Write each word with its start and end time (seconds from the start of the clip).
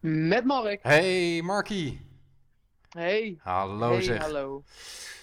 Met 0.00 0.44
Mark. 0.44 0.82
Hey 0.82 1.42
Markie. 1.42 2.06
Hey. 2.88 3.38
Hallo 3.42 3.90
hey, 3.90 4.02
zeg. 4.02 4.20
Hallo. 4.20 4.64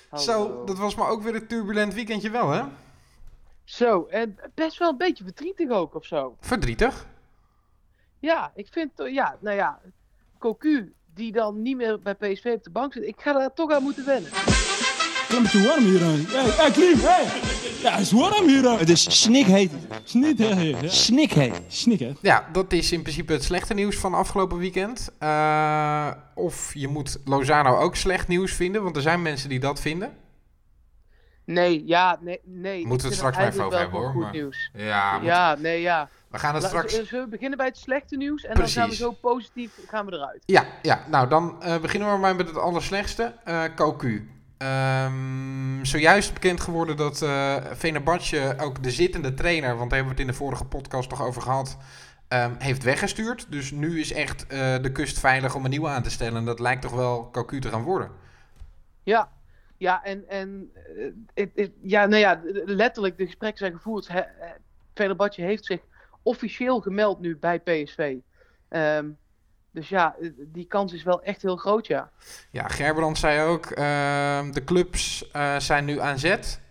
hallo. 0.10 0.26
Zo, 0.26 0.64
dat 0.66 0.78
was 0.78 0.96
maar 0.96 1.10
ook 1.10 1.22
weer 1.22 1.36
een 1.36 1.48
turbulent 1.48 1.94
weekendje 1.94 2.30
wel 2.30 2.50
hè? 2.50 2.64
Zo, 3.64 4.06
en 4.06 4.38
best 4.54 4.78
wel 4.78 4.90
een 4.90 4.98
beetje 4.98 5.24
verdrietig 5.24 5.70
ook 5.70 5.96
of 5.96 6.06
zo. 6.06 6.36
Verdrietig? 6.40 7.08
Ja, 8.20 8.52
ik 8.56 8.68
vind, 8.72 8.92
ja, 8.96 9.38
nou 9.40 9.56
ja, 9.56 9.82
Cocu 10.40 10.94
die 11.14 11.32
dan 11.32 11.62
niet 11.62 11.78
meer 11.78 12.00
bij 12.00 12.16
PSV 12.16 12.52
op 12.56 12.64
de 12.64 12.70
bank 12.70 12.94
zit, 12.94 13.04
ik 13.04 13.22
ga 13.22 13.34
daar 13.34 13.54
toch 13.54 13.72
aan 13.72 13.84
moeten 13.84 14.06
wennen. 14.06 14.32
Het 15.36 15.44
is 15.44 15.52
te 15.52 15.68
warm 15.68 15.84
hier 15.84 16.04
aan. 16.04 16.26
Hey, 16.28 16.50
hey, 16.52 16.72
Klim, 16.72 17.00
hey! 17.00 17.24
Ja, 17.82 17.92
het 17.92 18.00
is 18.00 18.12
warm 18.12 18.48
hier 18.48 18.68
aan. 18.68 18.78
Het 18.78 18.90
is 18.90 19.22
snikheet. 19.22 19.72
Snik, 20.04 20.38
hè? 20.38 20.46
Ja. 20.62 20.88
Snikheet. 20.88 21.62
Snik, 21.68 22.00
hè? 22.00 22.12
Ja, 22.22 22.50
dat 22.52 22.72
is 22.74 22.92
in 22.92 23.02
principe 23.02 23.34
het 23.34 23.44
slechte 23.44 23.74
nieuws 23.74 23.96
van 23.98 24.14
afgelopen 24.14 24.58
weekend. 24.58 25.10
Eh, 25.20 26.12
of 26.36 26.74
je 26.74 26.88
moet 26.88 27.20
Lozano 27.26 27.78
ook 27.78 27.96
slecht 27.96 28.28
nieuws 28.28 28.54
vinden, 28.54 28.84
want 28.84 28.96
er 28.96 29.02
zijn 29.02 29.22
mensen 29.22 29.50
die 29.50 29.60
dat 29.60 29.80
vinden. 29.80 30.12
Nee, 31.46 31.84
ja, 31.86 32.18
nee, 32.22 32.40
nee. 32.44 32.86
Moeten 32.88 32.98
we 32.98 33.06
het 33.08 33.16
straks 33.16 33.38
maar 33.38 33.48
even 33.48 33.64
over 33.66 33.80
hebben 33.80 34.00
hoor. 34.00 34.10
Goed 34.12 34.22
maar- 34.22 34.32
nieuws. 34.32 34.70
Ja, 34.74 35.18
moet- 35.18 35.26
Ja, 35.26 35.56
nee, 35.60 35.82
ja. 35.82 36.10
we 36.30 36.40
gaan 36.40 36.56
het 36.56 36.64
straks... 36.64 36.94
Zullen 36.94 37.24
we 37.24 37.28
beginnen 37.30 37.58
bij 37.58 37.68
het 37.68 37.78
slechte 37.78 38.18
nieuws 38.18 38.44
en 38.46 38.56
dan 38.56 38.68
gaan 38.68 38.90
we 38.90 38.96
zo 38.96 39.12
positief 39.12 39.72
gaan 39.88 40.06
we 40.06 40.12
eruit. 40.14 40.44
Ja, 40.46 40.66
ja, 40.82 41.04
nou 41.10 41.28
dan 41.30 41.62
eh, 41.64 41.78
beginnen 41.80 42.12
we 42.12 42.18
maar 42.18 42.36
met 42.36 42.48
het 42.48 42.58
allerslechtste. 42.58 43.34
eh 43.44 43.64
Cocu. 43.76 44.28
Ehm, 44.64 45.84
zojuist 45.84 46.34
bekend 46.34 46.60
geworden 46.60 46.98
dat 46.98 47.22
eh 47.22 47.56
Fenerbahce 47.78 48.56
ook 48.60 48.84
de 48.84 48.92
zittende 48.92 49.34
trainer, 49.34 49.78
want 49.78 49.90
daar 49.90 50.00
hebben 50.00 50.16
we 50.16 50.22
het 50.22 50.30
in 50.30 50.38
de 50.38 50.44
vorige 50.44 50.66
podcast 50.66 51.10
nog 51.10 51.22
over 51.22 51.42
gehad, 51.42 51.78
ehm, 52.28 52.56
heeft 52.58 52.84
weggestuurd. 52.84 53.52
Dus 53.52 53.72
nu 53.72 54.00
is 54.00 54.14
echt 54.14 54.48
eh, 54.48 54.76
de 54.82 54.92
kust 54.92 55.20
veilig 55.20 55.56
om 55.56 55.64
een 55.64 55.70
nieuwe 55.70 55.88
aan 55.88 56.04
te 56.04 56.10
stellen. 56.10 56.38
En 56.38 56.46
dat 56.46 56.60
lijkt 56.60 56.82
toch 56.82 56.94
wel 56.94 57.30
Cocu 57.32 57.60
te 57.60 57.70
gaan 57.70 57.82
worden. 57.82 58.12
Ja, 59.04 59.32
ja 59.78 60.04
en, 60.04 60.30
en 60.30 60.72
eh, 61.34 61.70
ja, 61.82 62.06
nou 62.06 62.22
ja, 62.22 62.42
letterlijk 62.66 63.18
de 63.18 63.26
gesprekken 63.26 63.60
zijn 63.60 63.74
gevoerd. 63.74 64.08
He, 64.08 65.44
heeft 65.46 65.66
zich 65.66 65.80
officieel 66.22 66.82
gemeld 66.82 67.20
nu 67.20 67.38
bij 67.38 67.60
PSV. 67.60 68.16
Ehm, 68.70 69.10
dus 69.74 69.90
ja, 69.90 70.16
eh, 70.22 70.30
die 70.38 70.66
kans 70.66 70.94
is 70.94 71.04
wel 71.04 71.22
echt 71.22 71.42
heel 71.42 71.56
groot, 71.56 71.88
ja. 71.88 72.10
Ja, 72.52 72.68
Gerbrand 72.68 73.18
zei 73.18 73.50
ook, 73.50 73.66
ehm, 73.66 74.52
de 74.52 74.64
clubs 74.64 75.32
eh, 75.32 75.60
zijn 75.60 75.86
nu 75.86 76.00
aan 76.00 76.20
zet. 76.20 76.62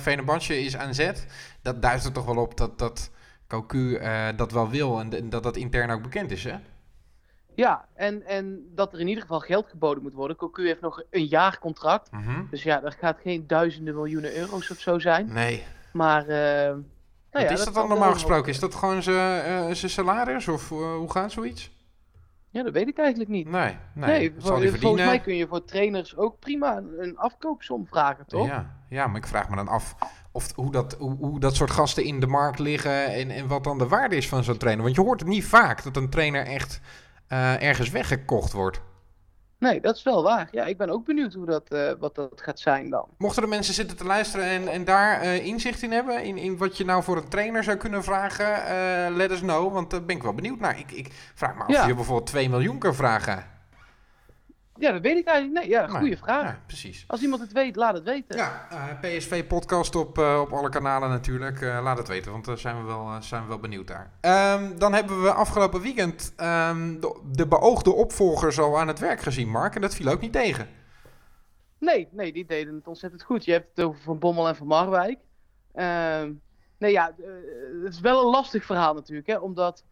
Fenerbahce 0.00 0.60
is 0.60 0.76
aan 0.76 0.94
zet. 0.94 1.26
Dat 1.62 1.82
duidt 1.82 2.04
er 2.04 2.12
toch 2.12 2.24
wel 2.24 2.36
op 2.36 2.56
dat, 2.56 2.78
dat 2.78 3.10
Cocu 3.46 4.00
dat 4.36 4.52
wel 4.52 4.68
wil 4.68 5.00
en, 5.00 5.14
en 5.14 5.30
dat 5.30 5.42
dat 5.42 5.56
intern 5.56 5.90
ook 5.90 6.02
bekend 6.02 6.30
is, 6.30 6.44
hè? 6.44 6.56
Ja, 7.54 7.88
en, 7.94 8.26
en 8.26 8.68
dat 8.74 8.92
er 8.92 9.00
in 9.00 9.08
ieder 9.08 9.22
geval 9.22 9.40
geld 9.40 9.68
geboden 9.68 10.02
moet 10.02 10.12
worden. 10.12 10.36
Cocu 10.36 10.66
heeft 10.66 10.80
nog 10.80 11.02
een 11.10 11.26
jaar 11.26 11.58
contract. 11.58 12.10
Mhm. 12.10 12.42
Dus 12.50 12.62
ja, 12.62 12.80
dat 12.80 12.94
gaat 12.94 13.18
geen 13.22 13.46
duizenden 13.46 13.94
miljoenen 13.94 14.36
euro's 14.36 14.70
of 14.70 14.78
zo 14.78 14.98
zijn. 14.98 15.32
Nee. 15.32 15.64
Maar, 15.92 16.26
nou 16.26 16.84
Wat 17.30 17.42
ja, 17.42 17.48
is 17.48 17.58
dat 17.58 17.64
kan 17.64 17.74
dan 17.74 17.88
normaal 17.88 18.12
gesproken? 18.12 18.50
Is 18.50 18.58
dat 18.58 18.74
gewoon 18.74 19.02
zijn 19.02 19.76
salaris 19.76 20.48
of 20.48 20.68
hoe 20.68 21.10
gaat 21.12 21.32
zoiets? 21.32 21.70
Ja, 22.50 22.62
dat 22.62 22.72
weet 22.72 22.88
ik 22.88 22.98
eigenlijk 22.98 23.30
niet. 23.30 23.48
Nee, 23.48 23.76
nee. 23.94 24.10
Hij 24.10 24.32
volgens 24.38 25.04
mij 25.04 25.20
kun 25.20 25.36
je 25.36 25.46
voor 25.46 25.64
trainers 25.64 26.16
ook 26.16 26.38
prima 26.38 26.76
een, 26.76 26.94
een 26.98 27.18
afkoopsom 27.18 27.86
vragen, 27.86 28.26
toch? 28.26 28.46
Ja, 28.46 28.76
ja, 28.88 29.06
maar 29.06 29.16
ik 29.16 29.26
vraag 29.26 29.48
me 29.48 29.56
dan 29.56 29.68
af 29.68 29.94
of, 30.32 30.54
hoe, 30.54 30.72
dat, 30.72 30.96
hoe, 30.98 31.16
hoe 31.16 31.40
dat 31.40 31.54
soort 31.54 31.70
gasten 31.70 32.04
in 32.04 32.20
de 32.20 32.26
markt 32.26 32.58
liggen 32.58 33.06
en, 33.06 33.30
en 33.30 33.46
wat 33.48 33.64
dan 33.64 33.78
de 33.78 33.88
waarde 33.88 34.16
is 34.16 34.28
van 34.28 34.44
zo'n 34.44 34.56
trainer. 34.56 34.84
Want 34.84 34.96
je 34.96 35.02
hoort 35.02 35.20
het 35.20 35.28
niet 35.28 35.44
vaak 35.44 35.82
dat 35.82 35.96
een 35.96 36.10
trainer 36.10 36.46
echt 36.46 36.80
eh, 37.26 37.62
ergens 37.62 37.90
weggekocht 37.90 38.52
wordt. 38.52 38.80
Nee, 39.58 39.80
dat 39.80 39.96
is 39.96 40.02
wel 40.02 40.22
waar. 40.22 40.48
Ja, 40.50 40.64
ik 40.64 40.76
ben 40.76 40.90
ook 40.90 41.04
benieuwd 41.04 41.34
hoe 41.34 41.46
dat, 41.46 41.68
eh, 41.68 41.90
wat 41.98 42.14
dat 42.14 42.40
gaat 42.42 42.58
zijn 42.60 42.90
dan. 42.90 43.08
Mochten 43.18 43.42
er 43.42 43.48
mensen 43.48 43.74
zitten 43.74 43.96
te 43.96 44.04
luisteren 44.04 44.46
en, 44.46 44.68
en 44.68 44.84
daar 44.84 45.20
eh, 45.20 45.46
inzicht 45.46 45.82
in 45.82 45.92
hebben, 45.92 46.22
in, 46.24 46.36
in 46.36 46.56
wat 46.56 46.76
je 46.76 46.84
nou 46.84 47.02
voor 47.02 47.16
een 47.16 47.28
trainer 47.28 47.64
zou 47.64 47.76
kunnen 47.76 48.04
vragen, 48.04 48.66
eh, 48.66 49.14
let 49.16 49.30
us 49.30 49.40
know, 49.40 49.72
want 49.72 49.90
daar 49.90 50.04
ben 50.04 50.16
ik 50.16 50.22
wel 50.22 50.34
benieuwd 50.34 50.58
naar. 50.60 50.78
Ik, 50.78 50.90
ik 50.92 51.12
vraag 51.34 51.54
me 51.54 51.62
af 51.62 51.68
Ja. 51.68 51.80
of 51.80 51.86
je 51.86 51.94
bijvoorbeeld 51.94 52.26
2 52.28 52.48
miljoen 52.50 52.78
kan 52.78 52.94
vragen. 52.94 53.44
Ja, 54.78 54.92
dat 54.92 55.02
weet 55.02 55.16
ik 55.16 55.26
eigenlijk. 55.26 55.60
Nee, 55.60 55.68
ja, 55.68 55.86
Nee, 55.86 55.96
goede 55.96 56.16
vraag. 56.16 56.42
Ja, 56.42 56.60
precies. 56.66 57.04
Als 57.06 57.22
iemand 57.22 57.40
het 57.42 57.52
weet, 57.52 57.76
laat 57.76 57.94
het 57.94 58.04
weten. 58.04 58.36
Ja, 58.36 58.66
eh, 58.70 59.00
PSV-podcast 59.00 59.94
op, 59.94 60.18
eh, 60.18 60.40
op 60.40 60.52
alle 60.52 60.68
kanalen 60.68 61.08
natuurlijk. 61.08 61.60
Eh, 61.60 61.80
laat 61.82 61.98
het 61.98 62.08
weten, 62.08 62.32
want 62.32 62.44
daar 62.44 62.58
zijn 62.58 62.76
we 62.80 62.82
wel, 62.86 63.22
zijn 63.22 63.42
we 63.42 63.48
wel 63.48 63.58
benieuwd 63.58 63.88
naar. 63.88 64.12
Ehm, 64.20 64.78
dan 64.78 64.92
hebben 64.92 65.22
we 65.22 65.32
afgelopen 65.32 65.80
weekend 65.80 66.32
ehm, 66.36 67.00
de, 67.00 67.20
de 67.32 67.46
beoogde 67.46 67.92
opvolgers 67.92 68.58
al 68.58 68.78
aan 68.78 68.88
het 68.88 68.98
werk 68.98 69.20
gezien, 69.20 69.48
Mark. 69.48 69.74
En 69.74 69.80
dat 69.80 69.94
viel 69.94 70.10
ook 70.10 70.20
niet 70.20 70.32
tegen. 70.32 70.68
Nee, 71.78 72.08
nee, 72.10 72.32
die 72.32 72.46
deden 72.46 72.74
het 72.74 72.86
ontzettend 72.86 73.22
goed. 73.22 73.44
Je 73.44 73.52
hebt 73.52 73.68
het 73.74 73.84
over 73.86 74.00
Van 74.00 74.18
Bommel 74.18 74.48
en 74.48 74.56
Van 74.56 74.66
Marwijk. 74.66 75.18
Ehm, 75.74 76.32
nee, 76.78 76.92
ja, 76.92 77.14
het 77.84 77.92
is 77.94 78.00
wel 78.00 78.20
een 78.24 78.30
lastig 78.30 78.64
verhaal 78.64 78.94
natuurlijk, 78.94 79.26
hè, 79.26 79.36
omdat 79.36 79.84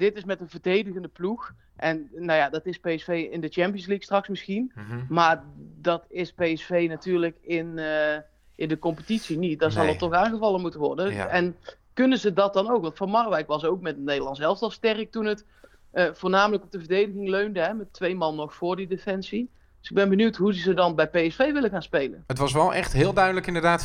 dit 0.00 0.16
is 0.16 0.24
met 0.24 0.40
een 0.40 0.48
verdedigende 0.48 1.08
ploeg. 1.08 1.52
En 1.76 2.08
nou 2.12 2.38
ja, 2.38 2.48
dat 2.48 2.66
is 2.66 2.78
PSV 2.78 3.28
in 3.30 3.40
de 3.40 3.48
Champions 3.48 3.86
League 3.86 4.04
straks 4.04 4.28
misschien. 4.28 4.72
Maar 5.08 5.42
dat 5.80 6.04
is 6.08 6.32
PSV 6.32 6.86
natuurlijk 6.88 7.36
in, 7.40 7.78
eh, 7.78 8.18
in 8.54 8.68
de 8.68 8.78
competitie 8.78 9.38
niet. 9.38 9.60
Daar 9.60 9.70
zal 9.70 9.86
er 9.86 9.98
toch 9.98 10.12
aangevallen 10.12 10.60
moeten 10.60 10.80
worden. 10.80 11.14
Ja. 11.14 11.26
En 11.26 11.56
kunnen 11.92 12.18
ze 12.18 12.32
dat 12.32 12.52
dan 12.52 12.70
ook? 12.70 12.82
Want 12.82 12.96
Van 12.96 13.10
Marwijk 13.10 13.46
was 13.46 13.64
ook 13.64 13.80
met 13.80 13.96
het 13.96 14.04
Nederlands 14.04 14.40
elftal 14.40 14.70
sterk 14.70 15.10
toen 15.10 15.24
het 15.24 15.44
eh, 15.90 16.08
voornamelijk 16.12 16.62
op 16.62 16.70
de 16.70 16.78
verdediging 16.78 17.28
leunde. 17.28 17.60
Hè, 17.60 17.74
met 17.74 17.92
twee 17.92 18.14
man 18.14 18.36
nog 18.36 18.54
voor 18.54 18.76
die 18.76 18.88
defensie. 18.88 19.50
Dus 19.80 19.90
ik 19.90 19.96
ben 19.96 20.08
benieuwd 20.08 20.36
hoe 20.36 20.54
ze 20.54 20.74
dan 20.74 20.94
bij 20.94 21.08
PSV 21.08 21.52
willen 21.52 21.70
gaan 21.70 21.82
spelen. 21.82 22.24
Het 22.26 22.38
was 22.38 22.52
wel 22.52 22.74
echt 22.74 22.92
heel 22.92 23.12
duidelijk 23.12 23.46
inderdaad 23.46 23.84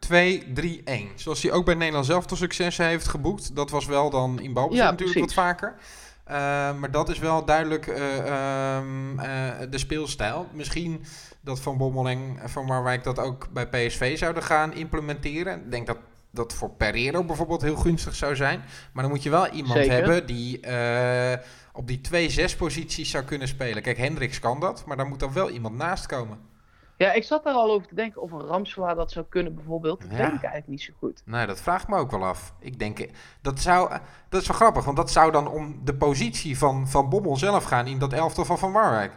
4-2-3-1. 0.00 1.14
Zoals 1.14 1.42
hij 1.42 1.52
ook 1.52 1.64
bij 1.64 1.74
Nederland 1.74 2.06
zelf 2.06 2.26
tot 2.26 2.38
successen 2.38 2.86
heeft 2.86 3.08
geboekt. 3.08 3.56
Dat 3.56 3.70
was 3.70 3.86
wel 3.86 4.10
dan 4.10 4.40
in 4.40 4.52
balbezit 4.52 4.84
Ja, 4.84 4.90
natuurlijk 4.90 5.18
precies. 5.18 5.34
wat 5.36 5.44
vaker. 5.44 5.76
Eh, 6.26 6.34
maar 6.78 6.90
dat 6.90 7.08
is 7.08 7.18
wel 7.18 7.44
duidelijk 7.44 7.86
eh, 7.86 8.18
ehm, 8.18 9.18
eh, 9.18 9.52
de 9.70 9.78
speelstijl. 9.78 10.46
Misschien 10.52 11.04
dat 11.40 11.60
Van 11.60 11.76
Bommel 11.76 12.08
en 12.08 12.38
Van 12.44 12.64
Marwijk 12.64 13.04
dat 13.04 13.18
ook 13.18 13.48
bij 13.52 13.66
PSV 13.66 14.18
zouden 14.18 14.42
gaan 14.42 14.74
implementeren. 14.74 15.58
Ik 15.58 15.70
denk 15.70 15.86
dat 15.86 15.98
dat 16.30 16.52
voor 16.52 16.70
Pereiro 16.70 17.24
bijvoorbeeld 17.24 17.62
heel 17.62 17.76
gunstig 17.76 18.14
zou 18.14 18.36
zijn. 18.36 18.62
Maar 18.92 19.02
dan 19.02 19.12
moet 19.12 19.22
je 19.22 19.30
wel 19.30 19.48
iemand 19.48 19.78
Zeker. 19.78 19.92
hebben 19.92 20.26
die 20.26 20.60
op 21.72 21.86
die 21.86 22.00
2-6 22.00 22.56
posities 22.56 23.10
zou 23.10 23.24
kunnen 23.24 23.48
spelen. 23.48 23.82
Kijk, 23.82 23.96
Hendricks 23.96 24.38
kan 24.38 24.60
dat, 24.60 24.84
maar 24.86 24.96
daar 24.96 25.06
moet 25.06 25.20
dan 25.20 25.32
wel 25.32 25.50
iemand 25.50 25.76
naast 25.76 26.06
komen. 26.06 26.38
Ja, 26.98 27.12
ik 27.12 27.24
zat 27.24 27.44
daar 27.44 27.54
al 27.54 27.70
over 27.72 27.88
te 27.88 27.94
denken 27.94 28.22
of 28.22 28.32
een 28.32 28.40
Ramselaar 28.46 28.94
dat 28.94 29.12
zou 29.12 29.26
kunnen 29.28 29.54
bijvoorbeeld. 29.54 30.00
Dat 30.00 30.10
Ja. 30.10 30.16
weet 30.16 30.26
ik 30.26 30.32
eigenlijk 30.32 30.66
niet 30.66 30.82
zo 30.82 30.92
goed. 30.98 31.22
Nee, 31.24 31.46
dat 31.46 31.60
vraagt 31.60 31.88
me 31.88 31.96
ook 31.96 32.10
wel 32.10 32.24
af. 32.24 32.54
Ik 32.58 32.78
denk, 32.78 33.06
dat, 33.42 33.60
zou, 33.60 33.90
dat 34.28 34.40
is 34.42 34.48
wel 34.48 34.56
grappig, 34.56 34.84
want 34.84 34.96
dat 34.96 35.10
zou 35.10 35.32
dan 35.32 35.48
om 35.48 35.80
de 35.84 35.94
positie 35.94 36.58
van 36.58 36.88
Van 36.88 37.08
Bommel 37.08 37.36
zelf 37.36 37.64
gaan 37.64 37.86
in 37.86 37.98
dat 37.98 38.12
elftal 38.12 38.44
van 38.44 38.58
Van 38.58 38.70
Marwijk. 38.72 39.12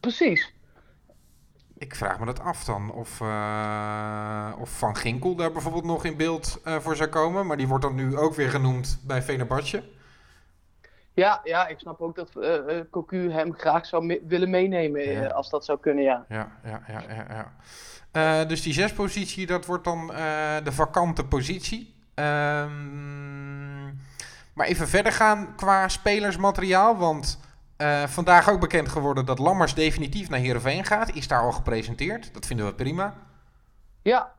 Precies. 0.00 0.54
Ik 1.78 1.94
vraag 1.94 2.18
me 2.18 2.26
dat 2.26 2.40
af 2.40 2.64
dan. 2.64 2.92
Of, 2.92 3.20
eh, 3.20 4.52
of 4.58 4.70
Van 4.78 4.96
Ginkel 4.96 5.34
daar 5.34 5.52
bijvoorbeeld 5.52 5.84
nog 5.84 6.04
in 6.04 6.16
beeld 6.16 6.60
eh, 6.64 6.76
voor 6.76 6.96
zou 6.96 7.08
komen. 7.08 7.46
Maar 7.46 7.56
die 7.56 7.68
wordt 7.68 7.84
dan 7.84 7.94
nu 7.94 8.16
ook 8.16 8.34
weer 8.34 8.50
genoemd 8.50 9.00
bij 9.06 9.22
Fenerbahce. 9.22 9.82
Ja, 11.18 11.40
ja, 11.44 11.66
ik 11.66 11.78
snap 11.78 12.00
ook 12.00 12.16
dat 12.16 12.36
eh, 12.36 12.80
Cocu 12.90 13.30
hem 13.32 13.54
graag 13.54 13.86
zou 13.86 14.04
me- 14.04 14.20
willen 14.26 14.50
meenemen 14.50 15.24
eh, 15.24 15.34
als 15.34 15.50
dat 15.50 15.64
zou 15.64 15.78
kunnen, 15.80 16.04
ja. 16.04 16.24
Ja, 16.28 16.52
ja, 16.64 16.82
ja, 16.88 17.02
ja. 17.08 17.26
ja. 18.12 18.44
Dus 18.44 18.62
die 18.62 18.72
zespositie, 18.72 19.46
dat 19.46 19.66
wordt 19.66 19.84
dan 19.84 20.06
de 20.64 20.72
vakante 20.72 21.24
positie. 21.24 21.94
Ehm, 22.14 23.84
maar 24.54 24.66
even 24.66 24.88
verder 24.88 25.12
gaan 25.12 25.54
qua 25.56 25.88
spelersmateriaal. 25.88 26.96
Want 26.96 27.40
vandaag 28.06 28.50
ook 28.50 28.60
bekend 28.60 28.88
geworden 28.88 29.24
dat 29.24 29.38
Lammers 29.38 29.74
definitief 29.74 30.28
naar 30.28 30.38
Heerenveen 30.40 30.84
gaat. 30.84 31.14
Is 31.14 31.28
daar 31.28 31.40
al 31.40 31.52
gepresenteerd. 31.52 32.34
Dat 32.34 32.46
vinden 32.46 32.66
we 32.66 32.74
prima. 32.74 33.14
Ja. 34.02 34.32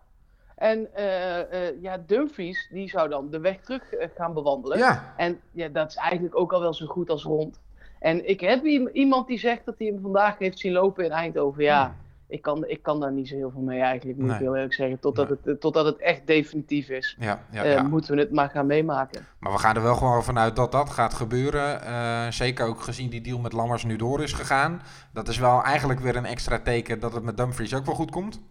En 0.59 0.93
eh, 0.95 1.67
eh, 1.67 1.81
ja, 1.81 1.97
Dumfries, 2.05 2.67
die 2.71 2.89
zou 2.89 3.09
dan 3.09 3.29
de 3.29 3.39
weg 3.39 3.59
terug 3.61 3.93
eh, 3.93 4.07
gaan 4.15 4.33
bewandelen. 4.33 4.77
Ja, 4.77 5.13
En 5.17 5.39
ja, 5.51 5.67
dat 5.67 5.89
is 5.89 5.95
eigenlijk 5.95 6.37
ook 6.39 6.53
al 6.53 6.59
wel 6.61 6.73
zo 6.73 6.85
goed 6.85 7.09
als 7.09 7.23
rond. 7.23 7.59
En 7.99 8.29
ik 8.29 8.39
heb 8.39 8.65
iemand 8.93 9.27
die 9.27 9.39
zegt 9.39 9.65
dat 9.65 9.75
hij 9.77 9.87
hem 9.87 10.01
vandaag 10.01 10.37
heeft 10.37 10.59
zien 10.59 10.71
lopen 10.71 11.05
in 11.05 11.11
Eindhoven. 11.11 11.63
Ja, 11.63 11.95
ik 12.27 12.41
kan, 12.41 12.67
ik 12.67 12.83
kan 12.83 12.99
daar 12.99 13.11
niet 13.11 13.27
zo 13.27 13.35
heel 13.35 13.51
veel 13.51 13.61
mee 13.61 13.81
eigenlijk, 13.81 14.17
moet 14.17 14.27
Nee. 14.27 14.35
ik 14.35 14.41
heel 14.41 14.55
eerlijk 14.55 14.73
zeggen. 14.73 14.99
Totdat, 14.99 15.29
Nee. 15.29 15.37
het, 15.43 15.61
totdat 15.61 15.85
het 15.85 15.97
echt 15.97 16.27
definitief 16.27 16.89
is. 16.89 17.15
ja, 17.19 17.43
ja. 17.51 17.63
Ja. 17.63 17.81
Moeten 17.83 18.15
we 18.15 18.21
het 18.21 18.31
maar 18.31 18.49
gaan 18.49 18.65
meemaken. 18.65 19.25
Maar 19.39 19.51
we 19.51 19.57
gaan 19.57 19.75
er 19.75 19.81
wel 19.81 19.95
gewoon 19.95 20.23
vanuit 20.23 20.55
dat 20.55 20.71
dat 20.71 20.89
gaat 20.89 21.13
gebeuren. 21.13 22.33
Zeker 22.33 22.65
ook 22.67 22.81
gezien 22.81 23.09
die 23.09 23.21
deal 23.21 23.39
met 23.39 23.53
Lammers 23.53 23.83
nu 23.83 23.95
door 23.95 24.23
is 24.23 24.33
gegaan. 24.33 24.81
Dat 25.13 25.27
is 25.27 25.37
wel 25.37 25.63
eigenlijk 25.63 25.99
weer 25.99 26.15
een 26.15 26.25
extra 26.25 26.59
teken 26.59 26.99
dat 26.99 27.13
het 27.13 27.23
met 27.23 27.37
Dumfries 27.37 27.75
ook 27.75 27.85
wel 27.85 27.95
goed 27.95 28.11
komt. 28.11 28.41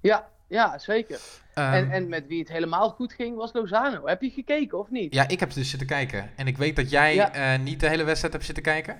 Ja, 0.00 0.28
ja, 0.48 0.78
zeker. 0.78 1.20
Ehm, 1.54 1.72
en, 1.72 1.90
en 1.90 2.08
met 2.08 2.26
wie 2.26 2.38
het 2.38 2.48
helemaal 2.48 2.90
goed 2.90 3.12
ging 3.12 3.36
was 3.36 3.52
Lozano. 3.52 4.06
Heb 4.06 4.22
je 4.22 4.30
gekeken 4.30 4.78
of 4.78 4.90
niet? 4.90 5.14
Ja, 5.14 5.28
ik 5.28 5.40
heb 5.40 5.52
dus 5.52 5.70
zitten 5.70 5.88
kijken. 5.88 6.30
En 6.36 6.46
ik 6.46 6.56
weet 6.58 6.76
dat 6.76 6.90
jij 6.90 7.14
Ja. 7.14 7.32
eh, 7.32 7.58
niet 7.60 7.80
de 7.80 7.88
hele 7.88 8.04
wedstrijd 8.04 8.32
hebt 8.32 8.44
zitten 8.46 8.64
kijken. 8.64 8.98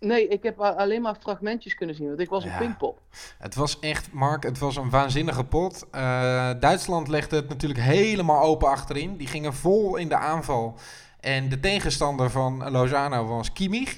Nee, 0.00 0.28
ik 0.28 0.42
heb 0.42 0.60
alleen 0.60 1.02
maar 1.02 1.14
fragmentjes 1.20 1.74
kunnen 1.74 1.94
zien, 1.96 2.06
want 2.08 2.20
ik 2.20 2.28
was 2.28 2.44
Ja. 2.44 2.52
op 2.52 2.58
Pinkpop. 2.58 3.00
Het 3.38 3.54
was 3.54 3.78
echt, 3.78 4.12
Mark, 4.12 4.42
het 4.42 4.58
was 4.58 4.76
een 4.76 4.90
waanzinnige 4.90 5.44
pot. 5.44 5.86
Eh, 5.90 6.50
Duitsland 6.60 7.08
legde 7.08 7.36
het 7.36 7.48
natuurlijk 7.48 7.80
helemaal 7.80 8.42
open 8.42 8.68
achterin. 8.68 9.16
Die 9.16 9.26
gingen 9.26 9.54
vol 9.54 9.96
in 9.96 10.08
de 10.08 10.16
aanval. 10.16 10.78
En 11.20 11.48
de 11.48 11.60
tegenstander 11.60 12.30
van 12.30 12.70
Lozano 12.70 13.26
was 13.26 13.52
Kimmich. 13.52 13.94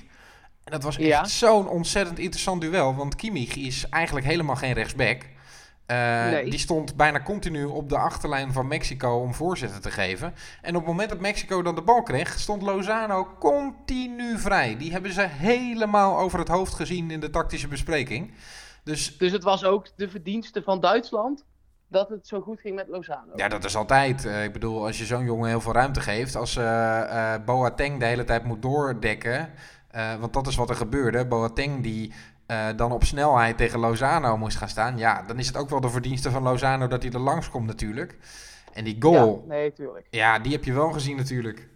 En 0.64 0.72
dat 0.72 0.82
was 0.82 0.96
echt 0.98 1.06
Ja. 1.06 1.24
zo'n 1.24 1.68
ontzettend 1.68 2.18
interessant 2.18 2.60
duel. 2.60 2.94
Want 2.94 3.14
Kimmich 3.16 3.56
is 3.56 3.88
eigenlijk 3.88 4.26
helemaal 4.26 4.56
geen 4.56 4.72
rechtsback. 4.72 5.22
Eh, 5.86 6.30
Nee. 6.30 6.50
Die 6.50 6.58
stond 6.58 6.96
bijna 6.96 7.22
continu 7.22 7.64
op 7.64 7.88
de 7.88 7.98
achterlijn 7.98 8.52
van 8.52 8.66
Mexico 8.68 9.20
om 9.20 9.34
voorzetten 9.34 9.80
te 9.80 9.90
geven. 9.90 10.34
En 10.62 10.70
op 10.74 10.80
het 10.80 10.90
moment 10.90 11.08
dat 11.08 11.20
Mexico 11.20 11.62
dan 11.62 11.74
de 11.74 11.82
bal 11.82 12.02
kreeg, 12.02 12.38
stond 12.38 12.62
Lozano 12.62 13.28
continu 13.38 14.38
vrij. 14.38 14.76
Die 14.76 14.92
hebben 14.92 15.12
ze 15.12 15.26
helemaal 15.28 16.18
over 16.18 16.38
het 16.38 16.48
hoofd 16.48 16.74
gezien 16.74 17.10
in 17.10 17.20
de 17.20 17.30
tactische 17.30 17.68
bespreking. 17.68 18.32
Dus 18.84 19.18
Dus 19.18 19.32
het 19.32 19.42
was 19.42 19.64
ook 19.64 19.88
de 19.96 20.08
verdienste 20.08 20.62
van 20.62 20.80
Duitsland 20.80 21.44
dat 21.88 22.08
het 22.08 22.26
zo 22.26 22.40
goed 22.40 22.60
ging 22.60 22.74
met 22.74 22.88
Lozano. 22.88 23.32
Ja, 23.34 23.48
dat 23.48 23.64
is 23.64 23.76
altijd. 23.76 24.24
Eh, 24.24 24.44
ik 24.44 24.52
bedoel, 24.52 24.86
als 24.86 24.98
je 24.98 25.04
zo'n 25.04 25.24
jongen 25.24 25.48
heel 25.48 25.60
veel 25.60 25.72
ruimte 25.72 26.00
geeft, 26.00 26.36
als 26.36 26.56
eh 26.56 27.34
eh 27.34 27.44
Boateng 27.44 27.98
de 28.00 28.06
hele 28.06 28.24
tijd 28.24 28.44
moet 28.44 28.62
doordekken, 28.62 29.50
want 30.20 30.32
dat 30.32 30.46
is 30.46 30.56
wat 30.56 30.70
er 30.70 30.76
gebeurde. 30.76 31.26
Boateng 31.26 31.82
die 31.82 32.12
eh, 32.46 32.66
dan 32.76 32.92
op 32.92 33.04
snelheid 33.04 33.56
tegen 33.56 33.78
Lozano 33.78 34.36
moest 34.36 34.56
gaan 34.56 34.68
staan, 34.68 34.98
ja, 34.98 35.22
dan 35.22 35.38
is 35.38 35.46
het 35.46 35.56
ook 35.56 35.70
wel 35.70 35.80
de 35.80 35.90
verdienste 35.90 36.30
van 36.30 36.42
Lozano 36.42 36.86
dat 36.86 37.02
hij 37.02 37.12
er 37.12 37.18
langs 37.18 37.50
komt 37.50 37.66
natuurlijk. 37.66 38.18
En 38.72 38.84
die 38.84 38.96
goal, 38.98 39.44
Ja, 39.48 39.54
nee, 39.54 39.72
tuurlijk. 39.72 40.06
ja, 40.10 40.38
die 40.38 40.52
heb 40.52 40.64
je 40.64 40.72
wel 40.72 40.92
gezien 40.92 41.16
natuurlijk. 41.16 41.68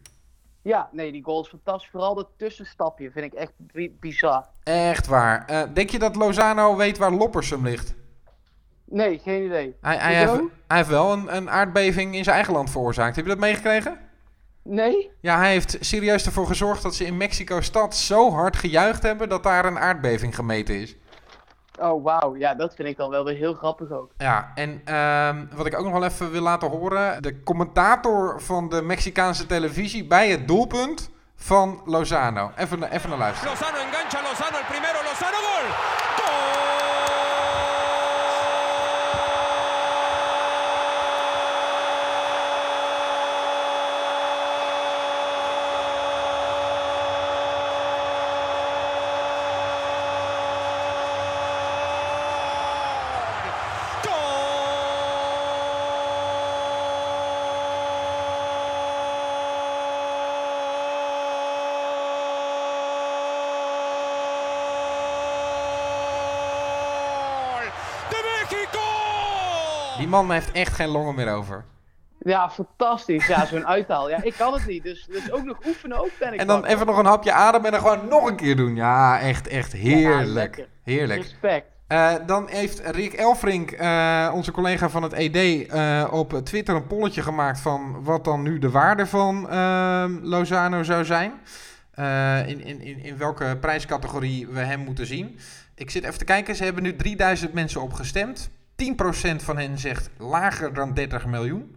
Ja, 0.63 0.89
nee, 0.93 1.13
die 1.13 1.25
goal 1.25 1.41
is 1.43 1.49
fantastisch. 1.49 1.91
Vooral 1.91 2.15
dat 2.15 2.29
tussenstapje 2.37 3.11
vind 3.11 3.25
ik 3.25 3.33
echt 3.33 3.53
bi- 3.57 3.97
bizar. 4.01 4.45
Echt 4.63 5.07
waar. 5.07 5.45
Eh, 5.47 5.63
denk 5.75 5.91
je 5.91 5.99
dat 5.99 6.17
Lozano 6.17 6.77
weet 6.77 6.99
waar 6.99 7.13
Loppersum 7.13 7.65
ligt? 7.65 7.95
Nee, 8.85 9.19
geen 9.19 9.45
idee. 9.45 9.77
Hij, 9.81 9.97
hij, 9.97 10.15
heeft, 10.15 10.33
hij 10.67 10.77
heeft 10.77 10.89
wel 10.89 11.13
een, 11.13 11.37
een 11.37 11.51
aardbeving 11.51 12.15
in 12.15 12.25
zijn 12.25 12.37
eigen 12.37 12.53
land 12.55 12.71
veroorzaakt. 12.71 13.17
Heb 13.17 13.25
je 13.25 13.31
dat 13.31 13.41
meegekregen? 13.41 13.99
Nee? 14.69 15.11
Ja, 15.21 15.39
hij 15.39 15.51
heeft 15.51 15.77
serieus 15.81 16.27
ervoor 16.27 16.47
gezorgd 16.47 16.83
dat 16.83 16.95
ze 16.95 17.05
in 17.05 17.17
Mexico-stad 17.17 17.97
zo 17.97 18.31
hard 18.33 18.57
gejuicht 18.57 19.03
hebben 19.03 19.29
dat 19.29 19.43
daar 19.43 19.65
een 19.65 19.79
aardbeving 19.79 20.35
gemeten 20.35 20.81
is. 20.81 20.97
Oh, 21.81 22.05
wauw. 22.05 22.37
Ja, 22.37 22.55
dat 22.55 22.75
vind 22.75 22.89
ik 22.89 22.97
dan 22.97 23.11
wel 23.11 23.25
weer 23.25 23.37
heel 23.37 23.55
grappig 23.55 23.91
ook. 23.91 24.11
Ja, 24.17 24.53
en 24.55 24.81
ehm, 24.85 25.45
wat 25.57 25.67
ik 25.67 25.79
ook 25.79 25.85
nog 25.85 25.93
wel 25.93 26.05
even 26.05 26.31
wil 26.31 26.43
laten 26.43 26.71
horen. 26.71 27.23
De 27.23 27.43
commentator 27.43 28.41
van 28.41 28.69
de 28.69 28.83
Mexicaanse 28.83 29.47
televisie 29.47 30.07
bij 30.07 30.31
het 30.31 30.49
doelpunt 30.49 31.11
van 31.37 31.83
Lozano. 31.85 32.51
Even, 32.57 32.83
even 32.83 33.09
naar 33.09 33.19
luisteren. 33.19 33.53
Lozano 33.53 33.79
engancha 33.79 34.21
Lozano 34.23 34.57
el 34.57 34.65
primero, 34.69 34.99
Lozano 35.09 35.37
gol. 35.37 35.67
Gol 36.17 36.49
de 68.11 68.17
México. 68.41 68.81
Die 70.09 70.17
man 70.17 70.31
heeft 70.31 70.53
echt 70.53 70.75
geen 70.75 70.89
longen 70.89 71.15
meer 71.15 71.33
over. 71.33 71.65
Ja, 72.19 72.51
fantastisch. 72.51 73.27
Ja, 73.27 73.47
zo'n 73.47 73.67
uithaal. 73.67 74.11
Ja, 74.11 74.23
ik 74.23 74.35
kan 74.35 74.53
het 74.53 74.67
niet. 74.67 74.83
Dus, 74.83 75.07
dus 75.11 75.33
ook 75.33 75.45
nog 75.45 75.59
oefenen 75.67 75.99
ook 75.99 76.11
ben 76.19 76.33
ik 76.33 76.41
En 76.41 76.47
dan 76.47 76.61
bang. 76.61 76.73
even 76.73 76.87
nog 76.87 76.99
een 76.99 77.05
hapje 77.05 77.33
adem 77.33 77.65
en 77.65 77.71
dan 77.71 77.81
gewoon 77.81 78.09
nog 78.09 78.29
een 78.29 78.37
keer 78.37 78.57
doen. 78.57 78.75
Ja, 78.75 79.21
echt, 79.21 79.49
echt 79.49 79.73
heerlijk. 79.73 80.69
Heerlijk. 80.83 81.23
Respect. 81.23 81.67
Eh, 81.87 82.15
dan 82.27 82.49
heeft 82.49 82.81
Rick 82.85 83.13
Elfrink, 83.13 83.71
eh, 83.71 84.31
onze 84.35 84.51
collega 84.51 84.89
van 84.89 85.03
het 85.03 85.13
ED, 85.13 85.67
eh, 85.69 86.09
op 86.11 86.33
Twitter 86.45 86.75
een 86.75 86.87
polletje 86.87 87.23
gemaakt 87.23 87.61
van 87.61 88.05
wat 88.05 88.25
dan 88.25 88.43
nu 88.43 88.59
de 88.59 88.71
waarde 88.71 89.07
van 89.07 89.51
ehm, 89.51 90.19
Lozano 90.23 90.83
zou 90.83 91.05
zijn. 91.05 91.33
In, 92.47 92.65
in, 92.65 92.81
in, 92.81 93.03
in 93.03 93.19
welke 93.19 93.57
prijscategorie 93.61 94.49
we 94.49 94.61
hem 94.61 94.81
moeten 94.81 95.07
zien. 95.07 95.39
Ik 95.75 95.91
zit 95.91 96.05
even 96.05 96.19
te 96.19 96.25
kijken, 96.25 96.57
ze 96.57 96.65
hebben 96.65 96.83
nu 96.83 96.97
3000 96.97 97.53
mensen 97.53 97.83
opgestemd. 97.83 98.51
10% 98.83 99.37
van 99.45 99.59
hen 99.59 99.79
zegt 99.79 100.11
lager 100.19 100.75
dan 100.75 100.95
30 100.95 101.27
miljoen. 101.27 101.77